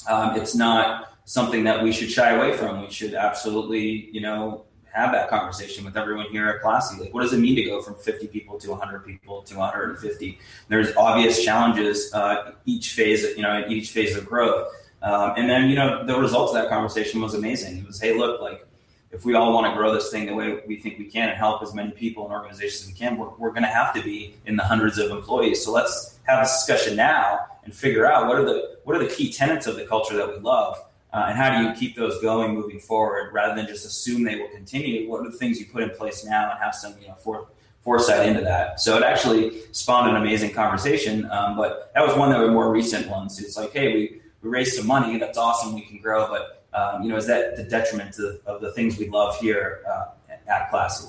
um, 0.08 0.36
it's 0.36 0.54
not 0.54 1.14
something 1.24 1.64
that 1.64 1.82
we 1.82 1.92
should 1.92 2.10
shy 2.10 2.30
away 2.30 2.56
from. 2.56 2.82
We 2.82 2.90
should 2.90 3.14
absolutely, 3.14 4.10
you 4.12 4.20
know, 4.20 4.64
have 4.92 5.12
that 5.12 5.28
conversation 5.28 5.84
with 5.84 5.96
everyone 5.96 6.26
here 6.26 6.48
at 6.48 6.60
Classy. 6.60 7.00
Like, 7.00 7.14
what 7.14 7.22
does 7.22 7.32
it 7.32 7.38
mean 7.38 7.56
to 7.56 7.64
go 7.64 7.80
from 7.80 7.94
50 7.94 8.26
people 8.28 8.58
to 8.58 8.70
100 8.70 9.04
people 9.04 9.42
to 9.42 9.56
150? 9.56 10.38
There's 10.68 10.94
obvious 10.96 11.44
challenges 11.44 12.12
uh, 12.12 12.52
each 12.66 12.92
phase, 12.92 13.22
you 13.36 13.42
know, 13.42 13.64
each 13.68 13.90
phase 13.90 14.16
of 14.16 14.26
growth. 14.26 14.68
Um, 15.02 15.34
and 15.36 15.48
then, 15.48 15.70
you 15.70 15.76
know, 15.76 16.04
the 16.04 16.18
result 16.18 16.48
of 16.48 16.54
that 16.54 16.68
conversation 16.68 17.20
was 17.20 17.34
amazing. 17.34 17.78
It 17.78 17.86
was, 17.86 18.00
hey, 18.00 18.16
look, 18.16 18.40
like, 18.40 18.66
if 19.10 19.24
we 19.24 19.34
all 19.34 19.52
want 19.52 19.66
to 19.66 19.76
grow 19.76 19.92
this 19.92 20.10
thing 20.10 20.26
the 20.26 20.34
way 20.34 20.60
we 20.66 20.76
think 20.76 20.98
we 20.98 21.04
can 21.04 21.28
and 21.28 21.36
help 21.36 21.62
as 21.62 21.74
many 21.74 21.90
people 21.90 22.24
and 22.24 22.32
organizations 22.32 22.82
as 22.82 22.88
we 22.88 22.94
can, 22.94 23.16
we're, 23.16 23.30
we're 23.38 23.50
going 23.50 23.62
to 23.62 23.68
have 23.68 23.92
to 23.94 24.02
be 24.02 24.36
in 24.46 24.56
the 24.56 24.62
hundreds 24.62 24.98
of 24.98 25.10
employees. 25.10 25.64
So 25.64 25.72
let's 25.72 26.18
have 26.24 26.44
this 26.44 26.64
discussion 26.64 26.96
now 26.96 27.40
and 27.64 27.74
figure 27.74 28.06
out 28.06 28.28
what 28.28 28.36
are 28.36 28.44
the 28.44 28.78
what 28.84 28.96
are 28.96 29.04
the 29.04 29.12
key 29.12 29.32
tenets 29.32 29.66
of 29.66 29.76
the 29.76 29.84
culture 29.84 30.16
that 30.16 30.28
we 30.28 30.38
love 30.38 30.82
uh, 31.12 31.26
and 31.28 31.36
how 31.36 31.58
do 31.58 31.66
you 31.66 31.74
keep 31.74 31.96
those 31.96 32.20
going 32.22 32.54
moving 32.54 32.78
forward 32.78 33.32
rather 33.32 33.54
than 33.54 33.66
just 33.66 33.84
assume 33.84 34.22
they 34.22 34.36
will 34.36 34.48
continue? 34.48 35.08
What 35.08 35.26
are 35.26 35.30
the 35.30 35.36
things 35.36 35.58
you 35.58 35.66
put 35.66 35.82
in 35.82 35.90
place 35.90 36.24
now 36.24 36.50
and 36.50 36.58
have 36.60 36.74
some 36.74 36.94
you 37.00 37.08
know 37.08 37.14
for, 37.14 37.48
foresight 37.82 38.28
into 38.28 38.42
that? 38.42 38.80
So 38.80 38.96
it 38.96 39.02
actually 39.02 39.62
spawned 39.72 40.10
an 40.10 40.16
amazing 40.16 40.52
conversation. 40.52 41.28
Um, 41.30 41.56
but 41.56 41.90
that 41.94 42.06
was 42.06 42.16
one 42.16 42.32
of 42.32 42.40
the 42.40 42.52
more 42.52 42.72
recent 42.72 43.08
ones. 43.08 43.40
It's 43.40 43.56
like, 43.56 43.72
hey, 43.72 43.92
we, 43.92 44.20
we 44.42 44.50
raised 44.50 44.74
some 44.76 44.86
money. 44.86 45.18
That's 45.18 45.36
awesome. 45.36 45.74
We 45.74 45.82
can 45.82 45.98
grow. 45.98 46.28
But, 46.28 46.64
um, 46.78 47.02
you 47.02 47.08
know, 47.08 47.16
is 47.16 47.26
that 47.26 47.56
the 47.56 47.64
detriment 47.64 48.16
of, 48.20 48.40
of 48.46 48.60
the 48.60 48.72
things 48.72 48.96
we 48.96 49.08
love 49.08 49.36
here 49.38 49.82
uh, 49.90 50.04
at 50.46 50.70
Classy? 50.70 51.08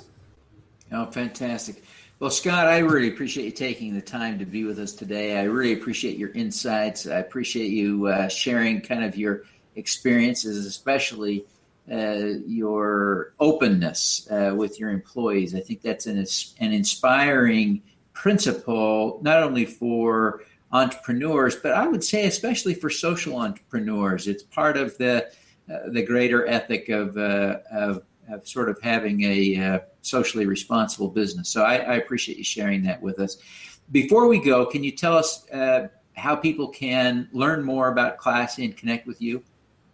Oh, 0.92 1.06
fantastic. 1.06 1.84
Well, 2.20 2.30
Scot, 2.30 2.68
I 2.68 2.80
really 2.80 3.08
appreciate 3.08 3.46
you 3.46 3.52
taking 3.52 3.96
the 3.96 4.02
time 4.02 4.38
to 4.40 4.46
be 4.46 4.64
with 4.64 4.78
us 4.78 4.94
today. 4.94 5.40
I 5.40 5.44
really 5.44 5.74
appreciate 5.74 6.18
your 6.18 6.30
insights. 6.32 7.08
I 7.08 7.18
appreciate 7.18 7.72
you 7.72 8.08
uh, 8.08 8.28
sharing 8.28 8.82
kind 8.82 9.04
of 9.04 9.18
your 9.18 9.44
experiences, 9.75 10.65
especially 10.65 11.45
uh, 11.91 12.39
your 12.45 13.34
openness 13.39 14.27
uh, 14.31 14.53
with 14.55 14.79
your 14.79 14.91
employees. 14.91 15.55
I 15.55 15.60
think 15.60 15.81
that's 15.81 16.05
an, 16.05 16.25
an 16.60 16.73
inspiring 16.73 17.81
principle, 18.13 19.19
not 19.21 19.41
only 19.43 19.65
for 19.65 20.43
entrepreneurs, 20.71 21.55
but 21.55 21.73
I 21.73 21.88
would 21.88 22.03
say 22.03 22.27
especially 22.27 22.73
for 22.73 22.89
social 22.89 23.38
entrepreneurs. 23.38 24.27
It's 24.27 24.43
part 24.43 24.77
of 24.77 24.97
the 24.97 25.31
uh, 25.71 25.89
the 25.89 26.01
greater 26.01 26.47
ethic 26.47 26.89
of, 26.89 27.15
uh, 27.17 27.60
of, 27.71 28.03
of 28.29 28.47
sort 28.47 28.67
of 28.67 28.81
having 28.81 29.21
a 29.23 29.57
uh, 29.57 29.79
socially 30.01 30.45
responsible 30.45 31.07
business. 31.07 31.49
So 31.49 31.63
I, 31.63 31.75
I, 31.75 31.95
appreciate 31.95 32.38
you 32.38 32.43
sharing 32.43 32.81
that 32.84 33.01
with 33.01 33.19
us. 33.19 33.38
Before 33.91 34.27
we 34.27 34.39
go, 34.39 34.65
can 34.65 34.84
you 34.84 34.91
tell 34.91 35.15
us 35.15 35.49
uh, 35.51 35.88
how 36.15 36.36
people 36.36 36.67
can 36.67 37.29
learn 37.31 37.63
more 37.63 37.89
about 37.89 38.17
Classy 38.17 38.65
and 38.65 38.75
connect 38.75 39.07
with 39.07 39.21
you? 39.21 39.43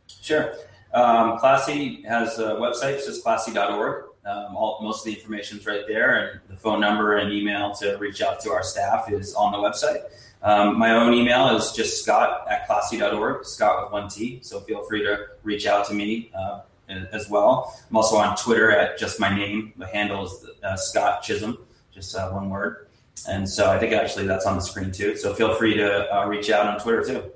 Sure. 0.08 0.54
Um, 0.94 1.38
Classy 1.40 2.02
has 2.04 2.40
a 2.40 2.56
website, 2.56 2.94
it's 2.94 3.06
just 3.06 3.24
classy.org. 3.24 4.06
Um, 4.26 4.58
all, 4.58 4.80
most 4.82 5.00
of 5.00 5.06
the 5.06 5.18
information 5.18 5.58
is 5.58 5.66
right 5.66 5.84
there, 5.88 6.18
and 6.18 6.40
the 6.50 6.58
phone 6.58 6.82
number 6.82 7.18
and 7.18 7.32
email 7.32 7.74
to 7.76 7.96
reach 7.98 8.22
out 8.22 8.42
to 8.42 8.52
our 8.52 8.64
staff 8.64 9.10
is 9.12 9.34
on 9.36 9.54
the 9.54 9.58
website. 9.58 10.02
Um, 10.44 10.78
my 10.78 10.92
own 10.92 11.14
email 11.14 11.56
is 11.56 11.72
just 11.72 12.04
scot 12.04 12.46
at 12.50 12.68
classy.org, 12.68 13.46
Scot 13.46 13.84
with 13.84 13.94
one 13.94 14.10
T. 14.10 14.40
So 14.44 14.60
feel 14.62 14.84
free 14.84 15.02
to 15.04 15.28
reach 15.44 15.66
out 15.66 15.88
to 15.88 15.94
me 15.94 16.32
uh, 16.38 16.62
as 16.90 17.30
well. 17.30 17.78
I'm 17.90 17.96
also 17.96 18.18
on 18.18 18.36
Twitter 18.36 18.72
at 18.72 18.98
just 18.98 19.20
my 19.20 19.34
name. 19.34 19.74
The 19.78 19.88
handle 19.88 20.26
is 20.26 20.46
uh, 20.64 20.76
Scot 20.76 21.24
Chisholm, 21.24 21.58
just 21.94 22.16
uh, 22.16 22.30
one 22.32 22.50
word. 22.50 22.88
And 23.28 23.50
so 23.50 23.70
I 23.70 23.80
think 23.80 23.94
actually 23.94 24.28
that's 24.28 24.46
on 24.46 24.56
the 24.56 24.62
screen 24.62 24.92
too. 24.92 25.16
So 25.16 25.34
feel 25.34 25.56
free 25.56 25.76
to 25.76 26.16
uh, 26.16 26.26
reach 26.28 26.50
out 26.50 26.68
on 26.68 26.80
Twitter 26.80 27.04
too. 27.04 27.32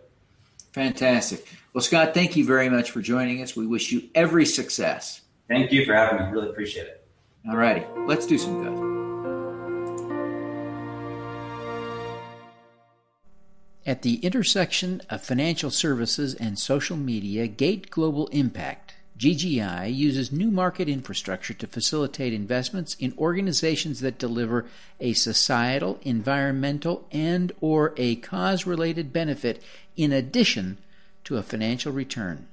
Fantastic. 0.73 1.45
Well, 1.73 1.81
Scot, 1.81 2.13
thank 2.13 2.35
you 2.35 2.45
very 2.45 2.69
much 2.69 2.91
for 2.91 3.01
joining 3.01 3.41
us. 3.41 3.55
We 3.55 3.67
wish 3.67 3.91
you 3.91 4.09
every 4.15 4.45
success. 4.45 5.21
Thank 5.47 5.71
you 5.71 5.85
for 5.85 5.93
having 5.93 6.25
me. 6.25 6.31
Really 6.31 6.49
appreciate 6.49 6.87
it. 6.87 7.05
All 7.49 7.57
righty. 7.57 7.85
Let's 8.05 8.25
do 8.25 8.37
some 8.37 8.63
good. 8.63 8.91
At 13.85 14.03
the 14.03 14.15
intersection 14.17 15.01
of 15.09 15.23
financial 15.23 15.71
services 15.71 16.35
and 16.35 16.57
social 16.57 16.95
media, 16.95 17.47
Gate 17.47 17.89
Global 17.89 18.27
Impact, 18.27 18.90
GGI, 19.21 19.93
uses 19.95 20.31
new 20.31 20.49
market 20.49 20.89
infrastructure 20.89 21.53
to 21.53 21.67
facilitate 21.67 22.33
investments 22.33 22.95
in 22.99 23.13
organizations 23.19 23.99
that 23.99 24.17
deliver 24.17 24.65
a 24.99 25.13
societal, 25.13 25.99
environmental, 26.01 27.07
and 27.11 27.51
or 27.61 27.93
a 27.97 28.15
cause-related 28.15 29.13
benefit– 29.13 29.61
in 29.95 30.11
addition 30.11 30.77
to 31.23 31.37
a 31.37 31.43
financial 31.43 31.91
return. 31.91 32.47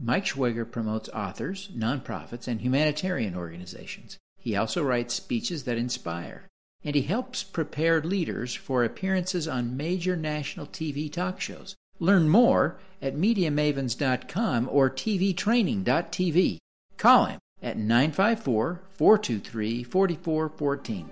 Mike 0.00 0.24
Schwager 0.24 0.68
promotes 0.68 1.08
authors, 1.10 1.68
nonprofits, 1.68 2.48
and 2.48 2.60
humanitarian 2.60 3.36
organizations. 3.36 4.18
He 4.38 4.56
also 4.56 4.82
writes 4.82 5.14
speeches 5.14 5.64
that 5.64 5.78
inspire, 5.78 6.48
and 6.82 6.94
he 6.94 7.02
helps 7.02 7.42
prepare 7.42 8.02
leaders 8.02 8.54
for 8.54 8.84
appearances 8.84 9.46
on 9.46 9.76
major 9.76 10.16
national 10.16 10.66
TV 10.66 11.10
talk 11.10 11.40
shows. 11.40 11.76
Learn 12.00 12.28
more 12.28 12.78
at 13.00 13.14
MediaMavens.com 13.16 14.68
or 14.70 14.90
TVTraining.tv. 14.90 16.58
Call 16.96 17.24
him 17.26 17.40
at 17.62 17.76
954 17.76 18.82
423 18.90 19.84
4414. 19.84 21.10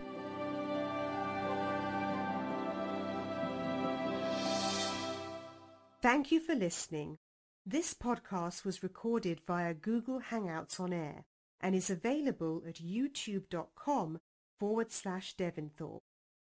Thank 6.02 6.32
you 6.32 6.40
for 6.40 6.54
listening. 6.56 7.18
This 7.64 7.94
podcast 7.94 8.64
was 8.64 8.82
recorded 8.82 9.40
via 9.46 9.72
Google 9.72 10.20
Hangouts 10.20 10.80
on 10.80 10.92
Air 10.92 11.24
and 11.60 11.76
is 11.76 11.90
available 11.90 12.62
at 12.66 12.82
youtube.com 12.82 14.18
forward 14.58 14.90
slash 14.90 15.36
Devinthorpe. 15.36 16.00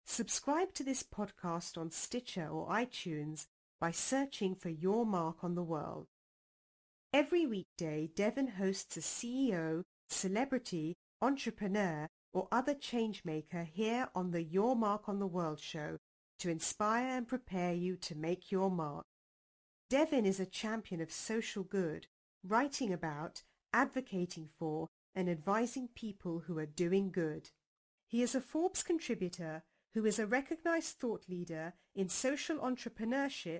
Subscribe 0.05 0.73
to 0.75 0.83
this 0.83 1.03
podcast 1.03 1.77
on 1.77 1.91
Stitcher 1.91 2.47
or 2.47 2.69
iTunes 2.69 3.47
by 3.83 3.91
searching 3.91 4.55
for 4.55 4.69
Your 4.69 5.05
Mark 5.05 5.43
on 5.43 5.55
the 5.55 5.61
World. 5.61 6.07
Every 7.11 7.45
weekday, 7.45 8.09
Devin 8.15 8.47
hosts 8.47 8.95
a 8.95 9.01
CEO, 9.01 9.83
celebrity, 10.09 10.95
entrepreneur, 11.21 12.07
or 12.31 12.47
other 12.49 12.75
changemaker 12.75 13.67
here 13.67 14.07
on 14.15 14.31
the 14.31 14.41
Your 14.41 14.77
Mark 14.77 15.09
on 15.09 15.19
the 15.19 15.27
World 15.27 15.59
show 15.59 15.97
to 16.39 16.49
inspire 16.49 17.17
and 17.17 17.27
prepare 17.27 17.73
you 17.73 17.97
to 17.97 18.15
make 18.15 18.53
your 18.53 18.71
mark. 18.71 19.03
Devin 19.89 20.25
is 20.25 20.39
a 20.39 20.45
champion 20.45 21.01
of 21.01 21.11
social 21.11 21.63
good, 21.63 22.07
writing 22.41 22.93
about, 22.93 23.43
advocating 23.73 24.47
for, 24.57 24.87
and 25.13 25.29
advising 25.29 25.89
people 25.93 26.43
who 26.47 26.57
are 26.57 26.65
doing 26.65 27.11
good. 27.11 27.49
He 28.07 28.21
is 28.21 28.33
a 28.33 28.39
Forbes 28.39 28.81
contributor 28.81 29.61
who 29.93 30.05
is 30.05 30.19
a 30.19 30.25
recognized 30.25 30.99
thought 30.99 31.25
leader 31.27 31.73
in 31.93 32.07
social 32.07 32.59
entrepreneurship, 32.59 33.59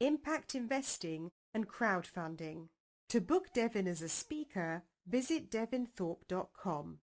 impact 0.00 0.54
investing, 0.54 1.30
and 1.54 1.68
crowdfunding. 1.68 2.68
To 3.10 3.20
book 3.20 3.52
Devin 3.52 3.86
as 3.86 4.02
a 4.02 4.08
speaker, 4.08 4.82
visit 5.06 5.50
devinthorpe.com. 5.50 6.98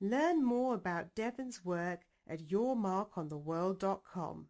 Learn 0.00 0.44
more 0.44 0.74
about 0.74 1.14
Devin's 1.14 1.64
work 1.64 2.02
at 2.28 2.48
yourmarkontheworld.com. 2.48 4.48